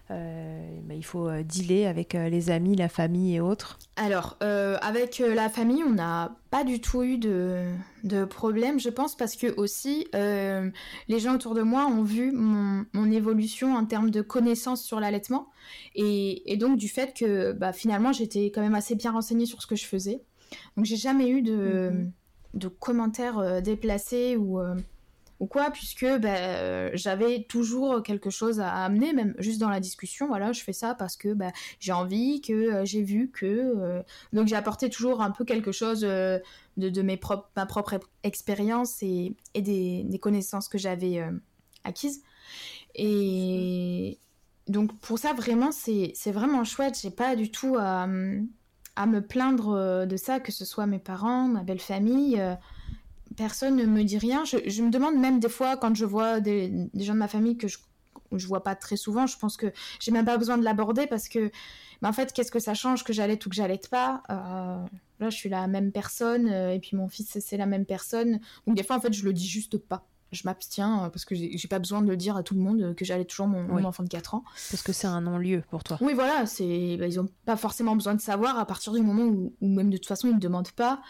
[0.09, 5.19] bah, il faut euh, dealer avec euh, les amis, la famille et autres Alors, avec
[5.19, 7.63] la famille, on n'a pas du tout eu de,
[8.03, 12.85] de problème, je pense, parce que aussi, les gens autour de moi ont vu mon,
[13.11, 15.49] évolution en termes de connaissances sur l'allaitement,
[15.95, 19.67] et, donc du fait que bah, finalement, j'étais quand même assez bien renseignée sur ce
[19.67, 20.21] que je faisais.
[20.77, 22.11] Donc, j'ai jamais eu de, mm-hmm.
[22.55, 24.59] de commentaires déplacés ou
[25.39, 30.27] ou quoi, puisque ben, j'avais toujours quelque chose à amener, même juste dans la discussion.
[30.27, 33.45] Voilà, je fais ça parce que ben, j'ai envie, que euh, j'ai vu, que.
[33.45, 36.41] Euh, donc j'ai apporté toujours un peu quelque chose de,
[36.77, 41.21] de mes propres, ma propre expérience et, et des, des, connaissances que j'avais
[41.83, 42.23] acquises.
[42.95, 44.19] Et
[44.67, 46.97] donc pour ça, vraiment, c'est vraiment chouette.
[47.01, 48.07] J'ai pas du tout à,
[48.95, 52.41] à, me plaindre de ça, que ce soit mes parents, ma belle famille
[53.35, 54.43] personne ne me dit rien.
[54.45, 57.67] Je, me demande même des fois quand je vois des, gens de ma famille que
[57.67, 57.77] je
[58.31, 61.29] je vois pas très souvent, je pense que j'ai même pas besoin de l'aborder parce
[61.29, 61.51] que,
[62.03, 64.23] en fait, qu'est-ce que ça change que j'allaite ou que j'allaite pas?
[64.29, 64.85] Euh,
[65.19, 68.39] Là, je suis la même personne euh, et puis mon fils, c'est la même personne.
[68.67, 70.05] Donc, des fois, en fait, je le dis juste pas.
[70.31, 72.93] Je m'abstiens euh, parce que j'ai pas besoin de le dire à tout le monde
[72.95, 74.43] que j'allais toujours mon, enfant de 4 ans.
[74.71, 75.97] Parce que c'est un non-lieu pour toi.
[76.01, 79.23] Oui, voilà, c'est bah, ils ont pas forcément besoin de savoir à partir du moment
[79.23, 81.01] où, où même de toute façon ils ne demandent pas.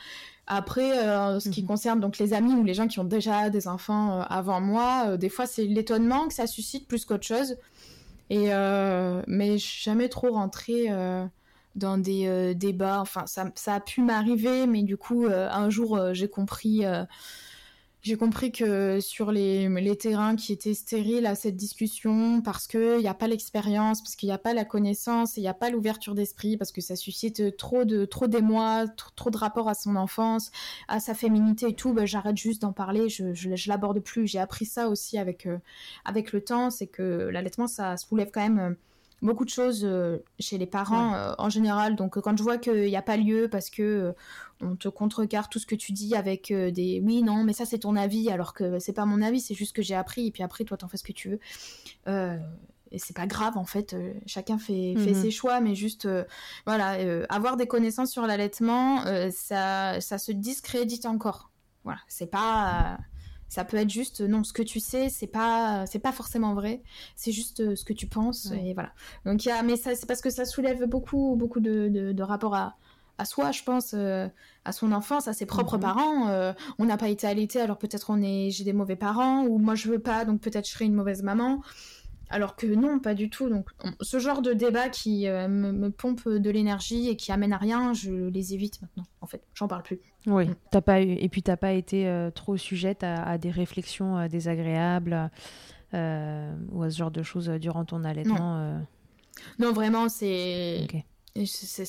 [0.47, 1.67] Après, euh, ce qui mhm.
[1.67, 5.05] concerne donc les amis ou les gens qui ont déjà des enfants euh, avant moi,
[5.08, 7.58] euh, des fois c'est l'étonnement que ça suscite plus qu'autre chose.
[8.29, 8.47] Et
[9.27, 10.88] mais je suis jamais trop rentrée
[11.75, 12.99] dans des débats.
[12.99, 16.81] Enfin, ça, ça a pu m'arriver, mais du coup, un jour j'ai compris
[18.06, 23.08] j'ai compris que sur les, terrains qui étaient stériles à cette discussion, parce qu'il n'y
[23.08, 26.13] a pas l'expérience, parce qu'il n'y a pas la connaissance, il n'y a pas l'ouverture
[26.13, 30.52] d'esprit, parce que ça suscite trop d'émoi, trop, de rapport à son enfance,
[30.88, 34.28] à sa féminité et tout, ben, j'arrête juste d'en parler, je, je, l'aborde plus.
[34.28, 35.58] J'ai appris ça aussi avec, euh,
[36.32, 38.60] le temps, c'est que l'allaitement, ça soulève quand même...
[38.60, 38.76] Euh,
[39.26, 41.96] beaucoup de choses euh, chez les parents en général.
[41.96, 44.14] Donc quand je vois qu'il n'y a pas lieu parce que
[44.62, 47.66] on te contrecarre tout ce que tu dis avec euh, des oui, non, mais ça
[47.66, 50.32] c'est ton avis, alors que c'est pas mon avis, c'est juste que j'ai appris, et
[50.32, 51.40] puis après toi t'en fais ce que tu veux.
[52.08, 52.38] Euh,
[52.92, 55.22] et c'est pas grave en fait, euh, chacun fait, fait mhm.
[55.22, 56.08] ses choix, mais juste
[56.66, 56.98] voilà,
[57.30, 61.52] avoir des connaissances sur l'allaitement, ça, ça se discrédite encore.
[61.84, 62.98] Voilà, c'est pas
[63.47, 66.81] ça peut être juste non ce que tu sais c'est pas c'est pas forcément vrai
[67.15, 68.91] c'est juste ce que tu penses et voilà
[69.25, 72.12] donc il y a mais ça c'est parce que ça soulève beaucoup beaucoup de, de,
[72.12, 72.75] de rapports à,
[73.17, 74.27] à soi, je pense, euh,
[74.65, 75.81] à son enfance, à ses propres mhm.
[75.81, 76.27] parents.
[76.29, 79.58] Euh, on n'a pas été allaité, alors peut-être on est, j'ai des mauvais parents, ou
[79.58, 81.62] moi je veux pas, donc peut-être je serai une mauvaise maman.
[82.30, 83.50] Alors que non, pas du tout.
[83.50, 83.70] Donc
[84.02, 87.94] ce genre de débat qui euh, me, pompe de l'énergie et qui amène à rien,
[87.94, 89.04] je les évite maintenant.
[89.22, 90.00] En fait, j'en parle plus.
[90.28, 90.56] Oui, mm.
[90.72, 95.30] t'as pas eu, et puis t'as pas été trop sujette à, des réflexions désagréables
[95.94, 98.82] ou à ce genre de choses durant ton allaitement.
[99.60, 100.88] Non, vraiment, c'est.
[101.46, 101.86] ça,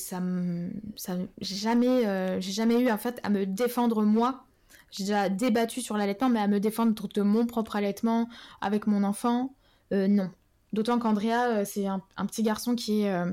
[0.95, 4.43] ça j'ai jamais, j'ai jamais eu en fait à me défendre moi.
[4.91, 8.29] J'ai déjà débattu sur l'allaitement, mais à me défendre de mon propre allaitement
[8.61, 9.53] avec mon enfant,
[9.91, 10.29] non.
[10.73, 13.23] D'autant qu'Andrea, c'est un, petit garçon qui est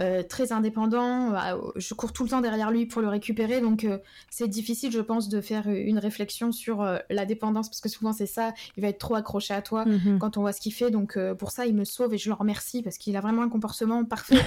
[0.00, 1.34] euh, très indépendant.
[1.34, 4.90] Euh, je cours tout le temps derrière lui pour le récupérer, donc euh, c'est difficile,
[4.90, 8.52] je pense, de faire une réflexion sur la dépendance parce que souvent c'est ça.
[8.76, 10.18] Il va être trop accroché à toi mhm.
[10.18, 10.90] quand on voit ce qu'il fait.
[10.90, 13.48] Donc pour ça, il me sauve et je le remercie parce qu'il a vraiment un
[13.48, 14.36] comportement parfait.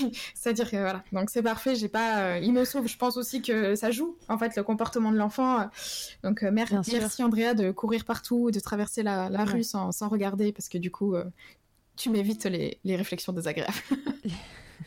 [0.34, 1.74] C'est-à-dire que voilà, donc c'est parfait.
[1.74, 2.88] J'ai pas, il me sauve.
[2.88, 5.68] Je pense aussi que ça joue en fait le comportement de l'enfant.
[6.24, 10.78] Donc merci, Andrea de courir partout, de traverser la, rue sans, sans, regarder parce que
[10.78, 11.14] du coup
[11.96, 13.72] tu m'évites les, réflexions désagréables.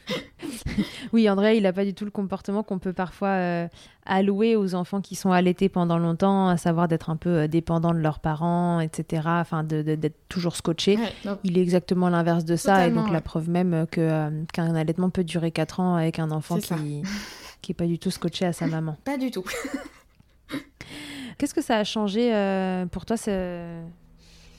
[1.13, 3.67] oui, André, il n'a pas du tout le comportement qu'on peut parfois euh,
[4.05, 7.93] allouer aux enfants qui sont allaités pendant longtemps, à savoir d'être un peu euh, dépendants
[7.93, 9.23] de leurs parents, etc.
[9.25, 10.97] Enfin, d'être toujours scotché.
[11.43, 15.09] il est exactement l'inverse de ça, et donc la preuve même que euh, qu'un allaitement
[15.09, 17.03] peut durer 4 ans avec un enfant qui
[17.61, 18.95] qui est pas du tout scotché à sa maman.
[19.05, 19.43] Pas du tout.
[21.39, 22.29] Qu'est-ce que ça a changé
[22.91, 23.17] pour toi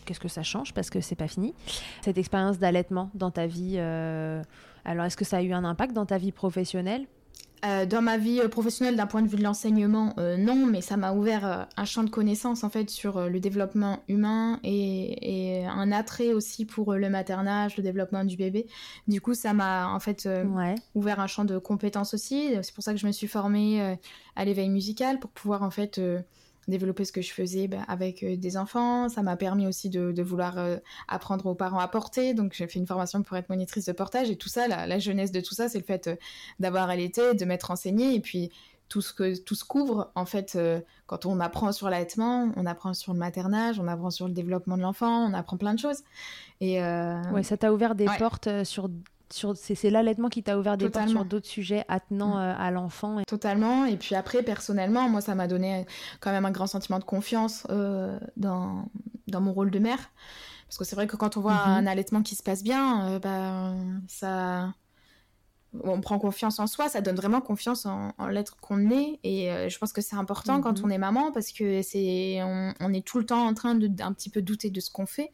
[0.07, 1.55] qu'est-ce que ça change parce que c'est pas fini.
[2.03, 4.43] Cette expérience d'allaitement dans ta vie, euh,
[4.85, 7.07] alors est-ce que ça a eu un impact dans ta vie professionnelle?
[7.65, 10.97] Euh, dans ma vie euh, professionnelle, d'un point de vue de l'enseignement, non, mais ça
[10.97, 16.33] m'a ouvert un champ de connaissances en fait sur le développement humain et, un attrait
[16.33, 18.67] aussi pour le maternage, le développement du bébé.
[19.09, 20.29] Du coup, ça m'a en fait
[20.95, 22.55] ouvert un champ de compétences aussi.
[22.63, 23.97] C'est pour ça que je me suis formée
[24.37, 26.01] à l'éveil musical pour pouvoir en fait
[26.69, 29.09] développer ce que je faisais bah, avec euh, des enfants.
[29.09, 30.77] Ça m'a permis aussi de, vouloir euh,
[31.09, 32.35] apprendre aux parents à porter.
[32.35, 35.33] Donc j'ai fait une formation pour être monitrice de portage et tout ça, la, jeunesse
[35.33, 36.17] de tout ça, c'est le fait euh,
[36.59, 38.51] d'avoir allaité, de m'être enseignée et puis
[38.89, 40.57] tout ce que tout se couvre en fait
[41.07, 44.77] quand on apprend sur l'allaitement, on apprend sur le maternage, on apprend sur le développement
[44.77, 46.05] de l'enfant, on apprend plein de choses.
[46.61, 48.89] Et ouais, ça t'a ouvert des portes sur
[49.31, 52.41] c'est l'allaitement qui t'a ouvert des portes sur d'autres sujets attenant mm.
[52.41, 53.23] euh, à l'enfant.
[53.27, 53.85] Totalement.
[53.85, 55.87] Et puis après, personnellement, moi, ça m'a donné
[56.21, 58.87] quand même un grand sentiment de confiance euh, dans,
[59.29, 59.99] dans mon rôle de mère.
[60.69, 61.79] Parce que c'est vrai que quand on voit mm-hmm.
[61.79, 63.73] un allaitement qui se passe bien, euh, bah,
[64.09, 64.73] ça...
[65.85, 69.21] On prend confiance en soi, ça donne vraiment confiance en, l'être qu'on est.
[69.25, 70.87] Et je pense que c'est important quand mm-hmm.
[70.87, 73.87] on est maman parce que c'est on, on, est tout le temps en train de
[73.87, 75.33] d'un petit peu douter de ce qu'on fait.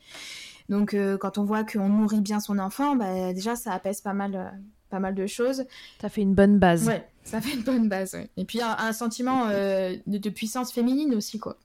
[0.72, 4.14] Donc euh, quand on voit qu'on nourrit bien son enfant, bah, déjà ça apaise pas
[4.14, 4.48] mal, euh,
[4.88, 5.66] pas mal de choses.
[6.00, 6.88] Ça fait une bonne base.
[6.88, 8.16] Ouais, ça fait une bonne base.
[8.38, 11.58] Et puis un, un sentiment euh, de, puissance féminine aussi quoi.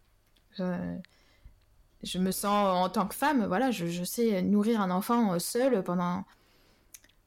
[0.58, 6.26] Je, me sens en tant que femme, voilà, je, sais nourrir un enfant seul pendant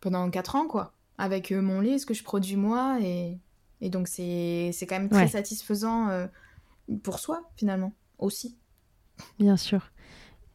[0.00, 3.38] pendant 4 ans quoi, avec mon lait, ce que je produis moi et,
[3.80, 6.28] et donc c'est quand même très satisfaisant
[7.02, 8.58] pour soi finalement aussi.
[9.38, 9.90] Bien sûr.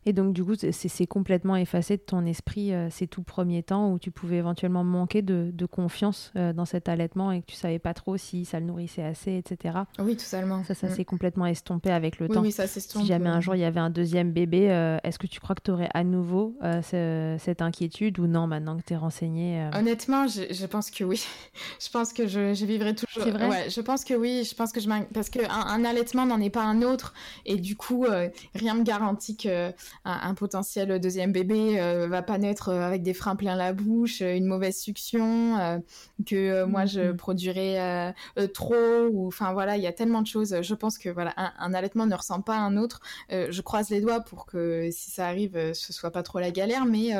[0.08, 3.92] Et donc, du coup, c'est complètement effacé de ton esprit euh, ces tout premiers temps
[3.92, 7.80] où tu pouvais éventuellement manquer de, confiance euh, dans cet allaitement et que tu savais
[7.80, 9.80] pas trop si ça le nourrissait assez, etc.
[9.98, 10.64] Oui, totalement.
[10.64, 10.92] Ça, ça mm.
[10.92, 12.42] s'est complètement estompé avec le oui, temps.
[12.42, 13.02] Oui, ça s'estompe.
[13.02, 15.56] Si jamais un jour il y avait un deuxième bébé, euh, est-ce que tu crois
[15.56, 20.28] que tu aurais à nouveau cette inquiétude ou non maintenant que tu es renseignée Honnêtement,
[20.28, 21.26] je, je, pense que oui.
[21.80, 23.24] je pense que je, je vivrai toujours.
[23.24, 23.50] C'est vrai?
[23.50, 24.48] ouais, Je pense que oui.
[24.48, 27.14] Je pense que je Parce qu'un un allaitement n'en est pas un autre.
[27.48, 28.06] Et du coup,
[28.54, 29.72] rien ne me garantit que
[30.04, 34.22] un, potentiel deuxième bébé euh, va pas naître euh, avec des freins plein la bouche,
[34.22, 35.82] euh, une mauvaise succion,
[36.26, 37.16] que moi je mm-hmm.
[37.16, 38.14] produirais
[38.54, 40.62] trop, ou enfin voilà, il y a tellement de choses.
[40.62, 43.00] Je pense que voilà, un, allaitement ne ressemble pas à un autre.
[43.30, 46.86] je croise les doigts pour que si ça arrive, ce soit pas trop la galère,
[46.86, 47.12] mais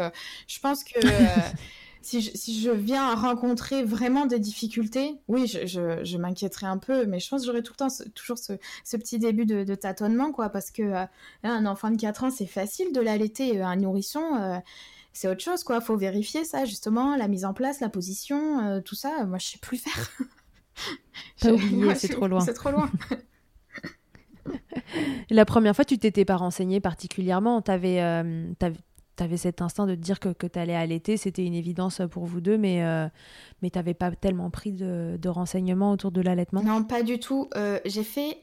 [0.48, 1.00] je pense que
[2.06, 7.28] si je, viens rencontrer vraiment des difficultés, oui, je, je, m'inquiéterai un peu, mais je
[7.28, 8.54] pense que j'aurai tout le temps toujours ce,
[8.98, 11.06] petit début de, tâtonnement, quoi, parce que euh,
[11.44, 14.60] un enfant de 4 ans, c'est facile de l'allaiter, euh, un nourrisson, euh,
[15.14, 15.82] c'est autre chose, quoi.
[15.82, 19.26] Faut vérifier ça, justement, la mise en place, la position, tout ça.
[19.26, 20.12] Moi, je sais plus faire.
[21.42, 22.42] Pas oublié, c'est trop loin.
[22.42, 22.92] C'est trop loin.
[25.30, 27.62] la première fois, tu t'étais pas renseigné particulièrement.
[27.62, 28.24] T'avais,
[28.60, 28.66] tu
[29.24, 32.26] avais cet instinct de te dire que, que tu allais allaiter, c'était une évidence pour
[32.26, 33.08] vous deux, mais, euh,
[33.62, 36.64] mais tu n'avais pas tellement pris de, de, renseignements autour de l'allaitement?
[36.64, 37.50] Non, pas du tout.
[37.56, 38.38] Euh, j'ai fait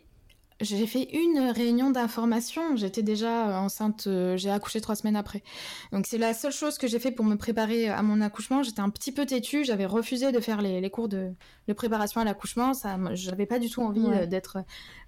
[0.61, 2.77] j'ai fait une réunion d'information.
[2.77, 5.43] J'étais déjà euh, enceinte, j'ai accouché trois semaines après.
[5.91, 8.63] Donc c'est la seule chose que j'ai fait pour me préparer à mon accouchement.
[8.63, 11.33] J'étais un petit peu têtue, j'avais refusé de faire les, les cours de,
[11.67, 12.75] de, préparation à l'accouchement.
[12.75, 14.59] Ça, j'avais pas du tout envie d'être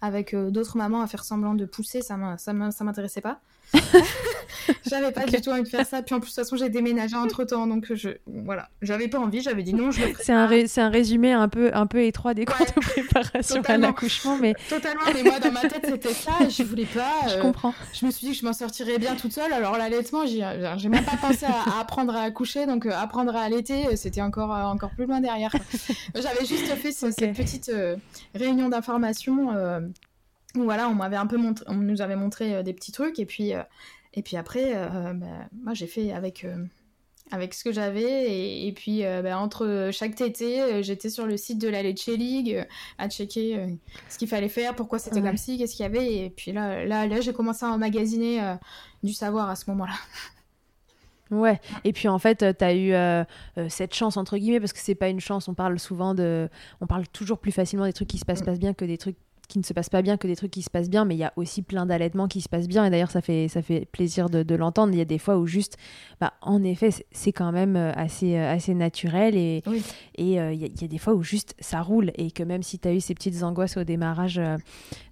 [0.01, 2.03] avec d'autres mamans à faire semblant de pousser.
[2.03, 3.41] Ça, ça m'intéressait pas.
[4.87, 6.03] j'avais pas du tout envie de faire ça.
[6.03, 9.19] Puis en plus, de toute façon, j'ai déménagé entre temps, donc je, voilà, j'avais pas
[9.19, 9.41] envie.
[9.41, 12.45] J'avais dit non, je C'est un, c'est un résumé un peu, un peu étroit des
[12.45, 15.03] cours de préparation à l'accouchement, mais totalement.
[15.13, 16.33] Mais moi, dans ma tête, c'était ça.
[16.49, 17.29] Je voulais pas.
[17.29, 17.75] je comprends.
[17.93, 19.53] Je me suis dit que je m'en sortirais bien toute seule.
[19.53, 24.23] Alors l'allaitement, j'ai même pas pensé à, apprendre à accoucher, donc apprendre à allaiter, c'était
[24.23, 25.55] encore, encore plus loin derrière.
[26.15, 27.71] J'avais juste fait cette petite
[28.35, 29.51] réunion d'information
[30.63, 33.27] voilà, on m'avait un peu montré, on nous avait montré euh, des petits trucs et
[33.27, 33.63] puis euh,
[34.15, 36.47] et puis après, euh, bah, moi j'ai fait avec
[37.33, 41.69] avec ce que j'avais et, puis bah, entre chaque tété, j'étais sur le site de
[41.69, 42.65] la Leche League
[42.99, 43.77] à checker
[44.09, 46.85] ce qu'il fallait faire, pourquoi c'était comme ci, qu'est-ce qu'il y avait et puis là
[46.85, 48.57] là là j'ai commencé à emmagasiner
[49.03, 49.95] du savoir à ce moment-là.
[51.31, 52.93] Ouais, et puis en fait, tu as eu
[53.69, 56.49] cette chance, entre guillemets, parce que c'est pas une chance, on parle souvent de.
[56.83, 58.47] On parle toujours plus facilement des trucs qui se passent mm.
[58.47, 59.17] pas bien que des trucs
[59.55, 61.19] qui ne se passe pas bien que des trucs qui se passent bien, mais il
[61.19, 62.85] y a aussi plein d'allaitements qui se passent bien.
[62.85, 64.93] Et d'ailleurs, ça fait, ça fait plaisir de, l'entendre.
[64.93, 65.77] Il y a des fois où juste,
[66.21, 69.37] bah, en effet, c'est quand même euh, assez, euh, assez naturel.
[69.37, 69.63] Et
[70.17, 72.11] et euh, il, y a, des fois où juste ça roule.
[72.17, 74.41] Et que même si tu as eu ces petites angoisses au démarrage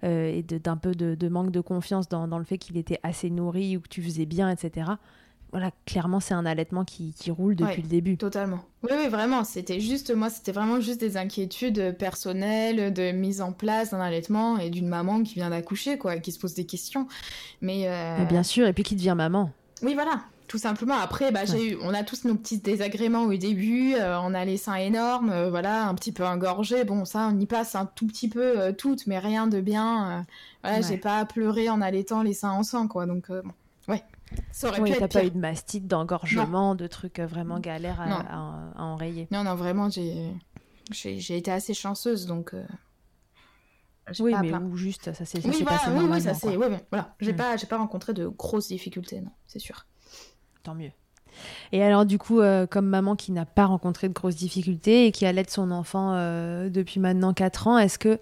[0.03, 3.77] et d'un peu de, manque de confiance dans, dans le fait qu'il était assez nourri
[3.77, 4.91] ou que tu faisais bien, etc.,
[5.53, 8.17] voilà, clairement, c'est un allaitement qui, roule depuis le début.
[8.17, 8.61] Totalement.
[8.85, 9.45] Oui, oui, vraiment.
[9.45, 14.57] C'était juste, moi, c'était vraiment juste des inquiétudes personnelles de mise en place d'un allaitement
[14.57, 17.07] et d'une maman qui vient d'accoucher, quoi, qui se pose des questions.
[17.61, 19.51] Mais, euh, bien sûr, et puis qui devient maman.
[19.83, 20.23] Oui, voilà.
[20.49, 20.97] Tout simplement.
[20.97, 23.95] Après, bah, j'ai eu, on a tous nos petits désagréments au début.
[23.95, 26.85] Euh, on a les seins énormes, euh, voilà, un petit peu engorgés.
[26.85, 30.25] Bon, ça, on y passe un tout petit peu toutes, mais rien de bien.
[30.63, 33.05] voilà, j'ai pas pleuré en allaitant les seins en sang, quoi.
[33.05, 33.62] Donc, bon, ouais.
[34.53, 38.73] Ça aurait oui, t'as pas eu de mastite, d'engorgement, de trucs euh, vraiment galères à,
[38.77, 39.29] enrayer.
[39.31, 40.33] Non, non, vraiment, j'ai,
[40.91, 42.55] j'ai, été assez chanceuse, donc.
[42.55, 42.65] Euh,
[44.21, 47.33] oui, mais ou juste, ça s'est oui, passé oui, oui, ça c'est, oui, voilà, j'ai
[47.33, 47.37] mm.
[47.37, 49.87] pas, j'ai pas rencontré de grosses difficultés, non, c'est sûr.
[50.63, 50.91] Tant mieux.
[51.73, 55.13] Et alors, du coup, euh, comme maman qui n'a pas rencontré de grosses difficultés et
[55.13, 56.13] qui allait son enfant
[56.69, 58.21] depuis maintenant 4 ans, est-ce que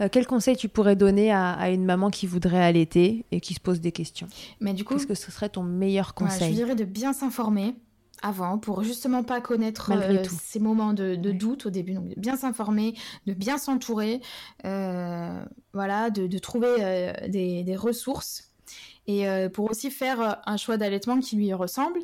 [0.00, 3.60] euh, quel conseil tu pourrais donner à, une maman qui voudrait allaiter et qui se
[3.60, 4.28] pose des questions
[4.60, 7.74] Mais du coup, qu'est-ce que ce serait ton meilleur conseil Je dirais de bien s'informer
[8.22, 11.94] avant pour justement pas connaître euh, ces moments de, doute au début.
[11.94, 12.94] Donc bien s'informer,
[13.26, 14.20] de bien s'entourer,
[14.66, 15.42] euh,
[15.72, 18.52] voilà, de, trouver des, ressources
[19.06, 22.00] et pour aussi faire un choix d'allaitement qui lui ressemble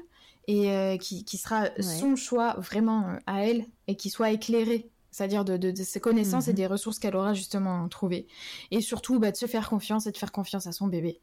[0.49, 5.99] et qui, sera son choix vraiment à elle et qui soit éclairé c'est-à-dire de, ses
[5.99, 6.57] connaissances et mhm.
[6.57, 8.27] des ressources qu'elle aura justement trouvées.
[8.71, 11.21] Et surtout, bah, de se faire confiance et de faire confiance à son bébé.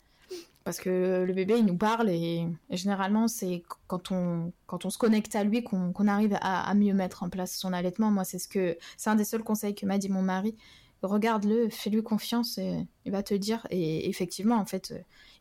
[0.63, 4.97] Parce que le bébé, il nous parle et, généralement, c'est quand on, quand on se
[4.97, 8.09] connecte à lui qu'on arrive à, mieux mettre en place son allaitement.
[8.09, 10.55] Moi, c'est ce que c'est un des seuls conseils que m'a dit mon mari.
[11.03, 13.67] Regarde-le, fais-lui confiance et il va te dire.
[13.69, 14.91] Et effectivement, en fait,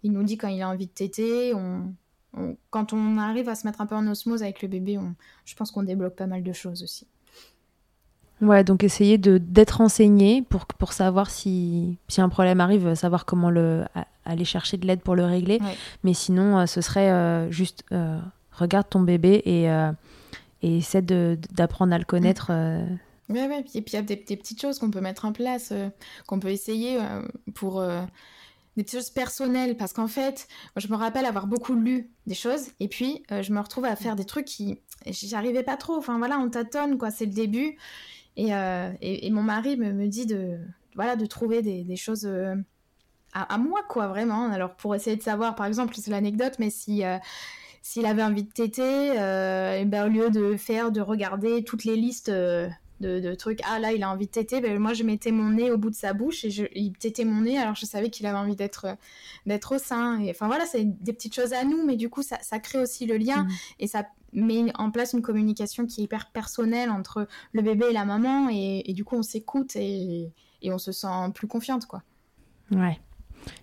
[0.03, 1.55] il nous dit quand il a envie de téter.
[1.55, 1.95] On,
[2.69, 4.99] quand on arrive à se mettre un peu en osmose avec le bébé,
[5.47, 7.07] je pense qu'on débloque pas mal de choses aussi.
[8.43, 13.25] Ouais, donc essayer de d'être renseigné pour, pour savoir si, si un problème arrive, savoir
[13.25, 13.85] comment le,
[14.25, 15.61] aller chercher de l'aide pour le régler.
[16.03, 18.19] Mais sinon, euh, ce serait euh, juste euh,
[18.53, 19.67] regarde ton bébé et,
[20.63, 22.51] et essaie d'apprendre à le connaître.
[23.29, 23.65] Oui, ouais.
[23.75, 25.73] Et puis il y a des, petites choses qu'on peut mettre en place,
[26.27, 26.99] qu'on peut essayer
[27.55, 27.81] pour
[28.77, 29.77] des petites choses personnelles.
[29.77, 33.61] Parce qu'en fait, je me rappelle avoir beaucoup lu des choses et puis je me
[33.61, 34.79] retrouve à faire des trucs qui.
[35.07, 35.97] J'y arrivais pas trop.
[35.97, 37.11] Enfin voilà, on tâtonne, quoi.
[37.11, 37.77] C'est le début.
[38.39, 40.59] Euh, et, et, mon mari me, me, dit de,
[40.95, 42.55] voilà, de trouver des, des choses euh,
[43.35, 44.51] à, moi, quoi, vraiment.
[44.51, 47.19] Alors, pour essayer de savoir, par exemple, c'est l'anecdote, mais si euh,
[47.83, 51.97] s'il avait envie de téter, et ben, au lieu de faire, de regarder toutes les
[51.97, 52.69] listes de,
[53.01, 55.73] de, trucs, ah là, il a envie de téter, ben, moi, je mettais mon nez
[55.73, 58.25] au bout de sa bouche et je, il tétait mon nez, alors je savais qu'il
[58.27, 58.87] avait envie d'être
[59.47, 60.21] d'être au sein.
[60.31, 63.05] Enfin, voilà, c'est des petites choses à nous, mais du coup, ça, ça crée aussi
[63.07, 63.51] le lien mmh.
[63.81, 67.93] et ça met en place une communication qui est hyper personnelle entre le bébé et
[67.93, 70.33] la maman, et, du coup on s'écoute et,
[70.65, 72.03] on se sent plus confiante, quoi.
[72.71, 72.99] Ouais.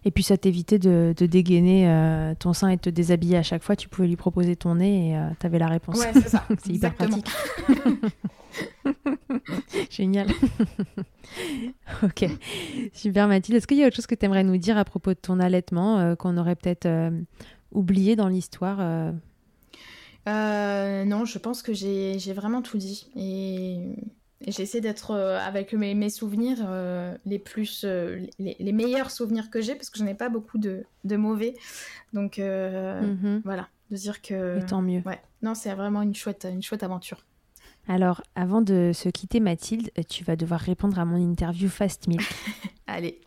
[0.05, 3.63] Et puis ça t'évitait de, dégainer euh, ton sein et de te déshabiller à chaque
[3.63, 3.75] fois.
[3.75, 5.99] Tu pouvais lui proposer ton nez et euh, tu avais la réponse.
[5.99, 6.45] Ouais, c'est ça.
[6.63, 7.27] c'est hyper pratique.
[9.89, 10.27] Génial.
[12.03, 12.25] ok.
[12.93, 13.57] Super Mathilde.
[13.57, 15.39] Est-ce qu'il y a autre chose que tu aimerais nous dire à propos de ton
[15.39, 16.87] allaitement euh, qu'on aurait peut-être
[17.71, 18.79] oublié dans l'histoire
[20.29, 23.09] euh, non, je pense que j'ai vraiment tout dit.
[23.15, 23.95] Et,
[24.47, 27.85] j'essaie d'être euh, avec mes, souvenirs euh, les plus
[28.39, 31.55] les, meilleurs souvenirs que j'ai parce que je n'ai pas beaucoup de, mauvais.
[32.13, 33.41] Donc mhm.
[33.43, 34.65] voilà, de dire que.
[34.65, 35.01] tant mieux.
[35.05, 35.21] Ouais.
[35.41, 37.25] Non, c'est vraiment une chouette, une chouette aventure.
[37.87, 42.21] Alors, avant de se quitter, Mathilde, tu vas devoir répondre à mon interview Fast Milk.
[42.87, 43.19] Allez.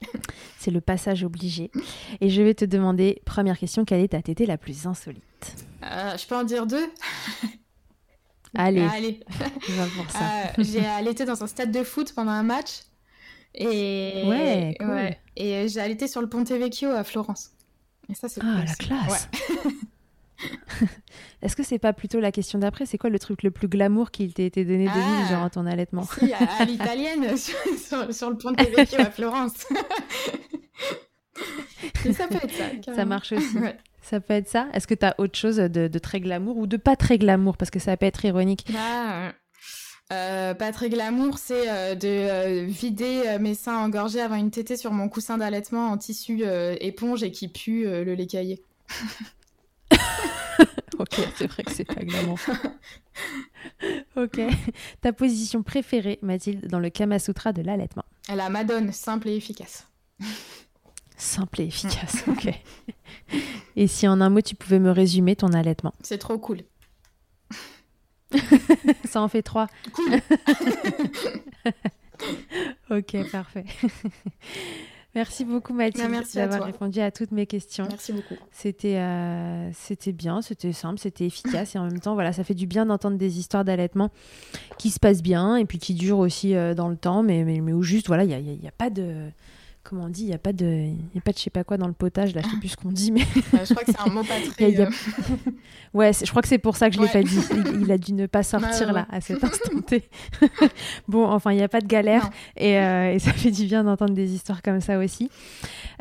[0.59, 1.73] C'est le passage obligé.
[2.21, 5.67] Et je vais te demander, première question, quelle est ta tétée la plus insolite?
[5.83, 6.89] Euh, Je peux en dire deux?
[8.55, 8.81] Allez.
[8.83, 12.83] Euh, j'ai allaité dans un stade de foot pendant un match.
[13.55, 15.11] Et, ouais, cool.
[15.37, 17.51] et j'ai allaité sur le Ponte Vecchio à Florence.
[18.09, 19.29] Et ça, c'est Ah, la classe
[21.43, 22.87] Est-ce que c'est pas plutôt la question d'après?
[22.87, 25.51] C'est quoi le truc le plus glamour qu'il t'ait été donné de vivre ah, durant
[25.51, 26.05] ton allaitement?
[26.19, 29.55] Si, à, l'italienne, sur, le Ponte Vecchio à Florence.
[32.13, 32.95] ça peut être ça.
[32.95, 33.59] Ça marche aussi.
[34.03, 36.77] Ça peut être ça Est-ce que tu as autre chose de, très glamour ou de
[36.77, 37.57] pas très glamour?
[37.57, 38.67] Parce que ça peut être ironique.
[38.73, 39.33] Bah,
[40.13, 44.77] euh, pas très glamour, c'est euh, de euh, vider mes seins engorgés avant une tétée
[44.77, 46.43] sur mon coussin d'allaitement en tissu
[46.81, 48.63] éponge et qui pue le lait caillé.
[50.99, 52.39] ok, c'est vrai que c'est pas glamour.
[54.17, 54.41] ok.
[55.01, 58.05] Ta position préférée, Mathilde, dans le Kama Sutra de l'allaitement?
[58.35, 59.87] La Madone, simple et efficace.
[61.23, 62.49] Simple et efficace, ok.
[63.77, 66.63] et si en un mot tu pouvais me résumer ton allaitement C'est trop cool.
[69.05, 69.69] Ça en fait trois.
[69.93, 70.21] Cool.
[72.99, 73.65] ok, parfait.
[75.15, 77.87] Merci beaucoup Mathilde d'avoir répondu à toutes mes questions.
[77.89, 78.35] Merci beaucoup.
[78.51, 82.55] C'était euh, c'était bien, c'était simple, c'était efficace et en même temps voilà, ça fait
[82.55, 84.11] du bien d'entendre des histoires d'allaitement
[84.77, 87.61] qui se passent bien et puis qui durent aussi euh, dans le temps, mais, mais,
[87.61, 89.31] mais où juste voilà, il n'y a, y a, pas de
[89.83, 91.65] comment on dit, il n'y a pas de, y a pas de je sais pas
[91.65, 93.21] quoi dans le potage, là, je sais plus ce qu'on dit, mais.
[93.35, 94.81] je crois que c'est un mot pas très.
[94.81, 94.91] Euh.
[95.95, 97.41] ouais, je crois que c'est pour ça que je l'ai pas dit.
[97.81, 100.09] Il, a dû ne pas sortir là à cet instant T.
[101.09, 102.31] bon, enfin, il n'y a pas de galère
[102.61, 105.31] euh, et, ça fait du bien d'entendre des histoires comme ça aussi.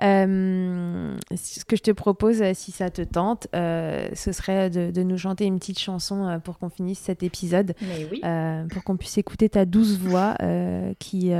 [0.01, 5.45] Euh, ce que je te propose, si ça te tente, ce serait de, nous chanter
[5.45, 7.73] une petite chanson pour qu'on finisse cet épisode,
[8.71, 10.35] pour qu'on puisse écouter ta douce voix
[10.99, 11.31] qui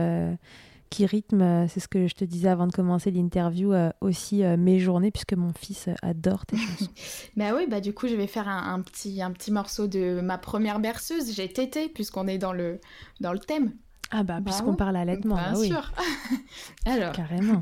[0.92, 4.44] qui rythme, euh, c'est ce que je te disais avant de commencer l'interview, euh, aussi
[4.44, 6.92] euh, mes journées, puisque mon fils adore tes chansons.
[7.38, 10.38] bah oui, bah du coup, je vais faire un, petit, un petit morceau de ma
[10.38, 11.34] première berceuse.
[11.34, 12.80] J'ai tété, puisqu'on est dans le,
[13.22, 13.72] dans le thème.
[14.12, 15.92] Ah bah, bah puisqu'on parle allaitement, Bien bah sûr.
[16.86, 17.14] Alors.
[17.14, 17.62] Carrément.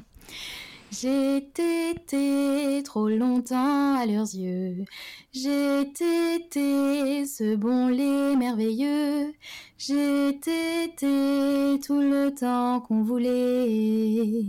[0.92, 1.52] J'ai
[2.84, 4.86] trop longtemps à leurs yeux.
[5.32, 5.92] J'ai
[7.26, 9.34] ce bon lait merveilleux.
[9.78, 14.46] J'ai tout le temps qu'on voulait.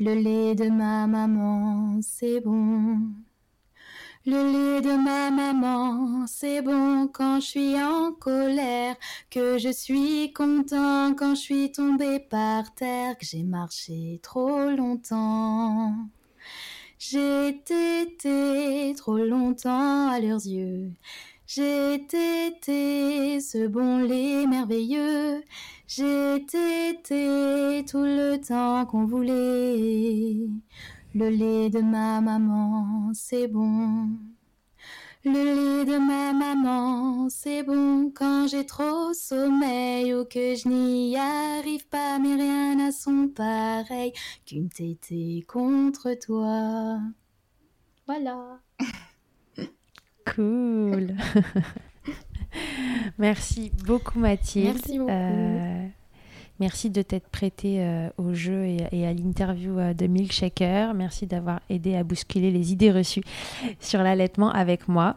[0.00, 2.98] Le lait de ma maman, c'est bon.
[4.32, 8.94] Le lait de ma maman, c'est bon quand je suis en colère,
[9.28, 15.96] que je suis content quand je suis tombé par terre, que j'ai marché trop longtemps.
[17.00, 20.92] J'ai été trop longtemps à leurs yeux.
[21.48, 25.42] J'ai été ce bon lait merveilleux.
[25.88, 30.36] J'ai été tout le temps qu'on voulait.
[31.14, 34.10] Le lait de ma maman, c'est bon.
[35.24, 41.16] Le lait de ma maman, c'est bon quand j'ai trop sommeil ou que je n'y
[41.16, 44.12] arrive pas, mais rien n'a son pareil
[44.46, 47.00] qu'une tétée contre toi.
[48.06, 48.60] Voilà.
[50.36, 51.16] Cool.
[53.18, 54.74] Merci beaucoup Mathilde.
[54.76, 55.10] Merci beaucoup.
[55.10, 55.88] Euh,
[56.60, 60.92] Merci de t'être prêté euh, au jeu et, à l'interview euh, de Milkshaker.
[60.92, 63.22] Merci d'avoir aidé à bousculer les idées reçues
[63.80, 65.16] sur l'allaitement avec moi.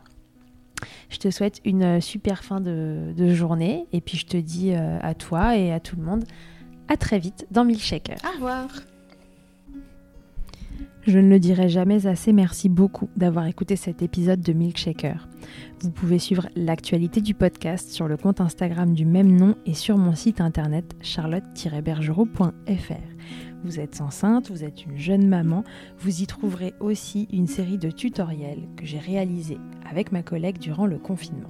[1.09, 5.13] Je te souhaite une euh, super fin de, journée et puis je te dis à
[5.13, 6.23] toi et à tout le monde
[6.87, 8.17] à très vite dans Milkshaker.
[8.23, 8.67] Au revoir.
[11.05, 15.27] Je ne le dirai jamais assez, merci beaucoup d'avoir écouté cet épisode de Milkshaker.
[15.81, 19.97] Vous pouvez suivre l'actualité du podcast sur le compte Instagram du même nom et sur
[19.97, 22.93] mon site internet charlotte-bergerot.fr.
[23.65, 25.65] Vous êtes enceinte, vous êtes une jeune maman,
[25.99, 30.85] vous y trouverez aussi une série de tutoriels que j'ai réalisés avec ma collègue durant
[30.85, 31.49] le confinement.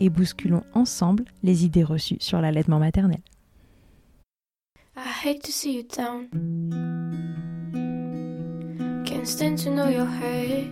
[0.00, 3.20] et bousculons ensemble les idées reçues sur l'allaitement maternel.
[4.96, 6.28] I hate to see you down.
[9.04, 10.70] Can't stand to know your hurt.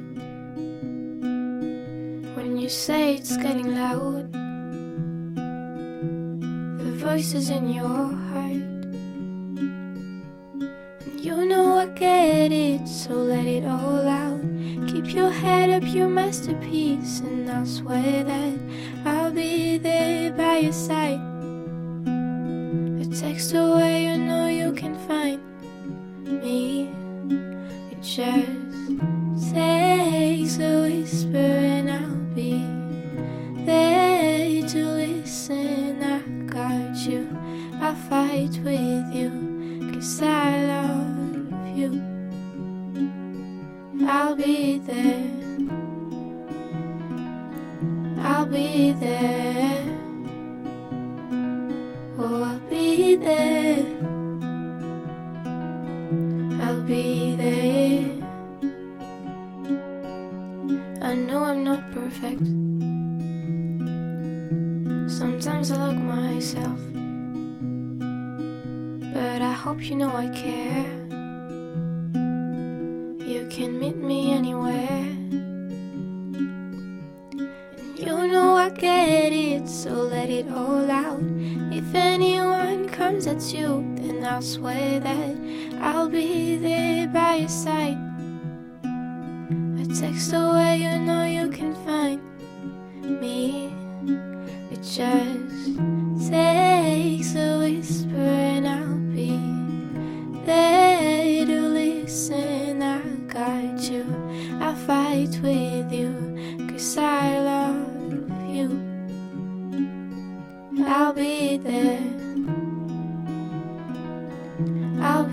[2.36, 4.32] When you say it's getting loud,
[6.78, 8.62] the voices in your heart.
[11.00, 14.40] And you know I get it, so let it all out.
[14.94, 18.58] Keep your head up, your masterpiece, and I'll swear that
[19.04, 21.18] I'll be there by your side.
[23.02, 24.63] A text away, you know you.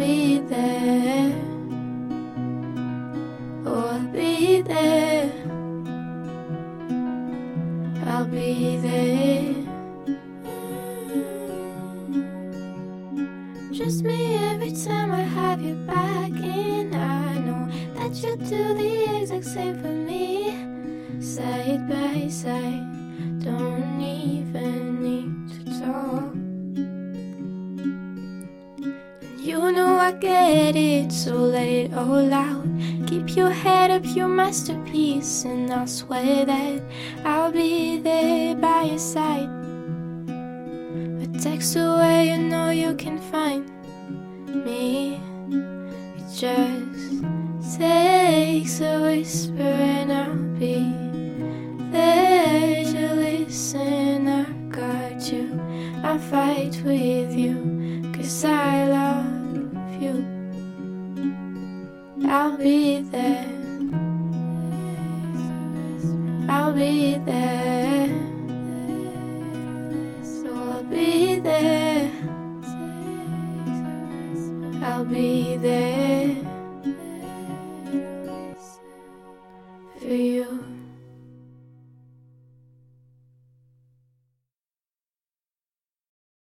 [0.02, 1.51] be there.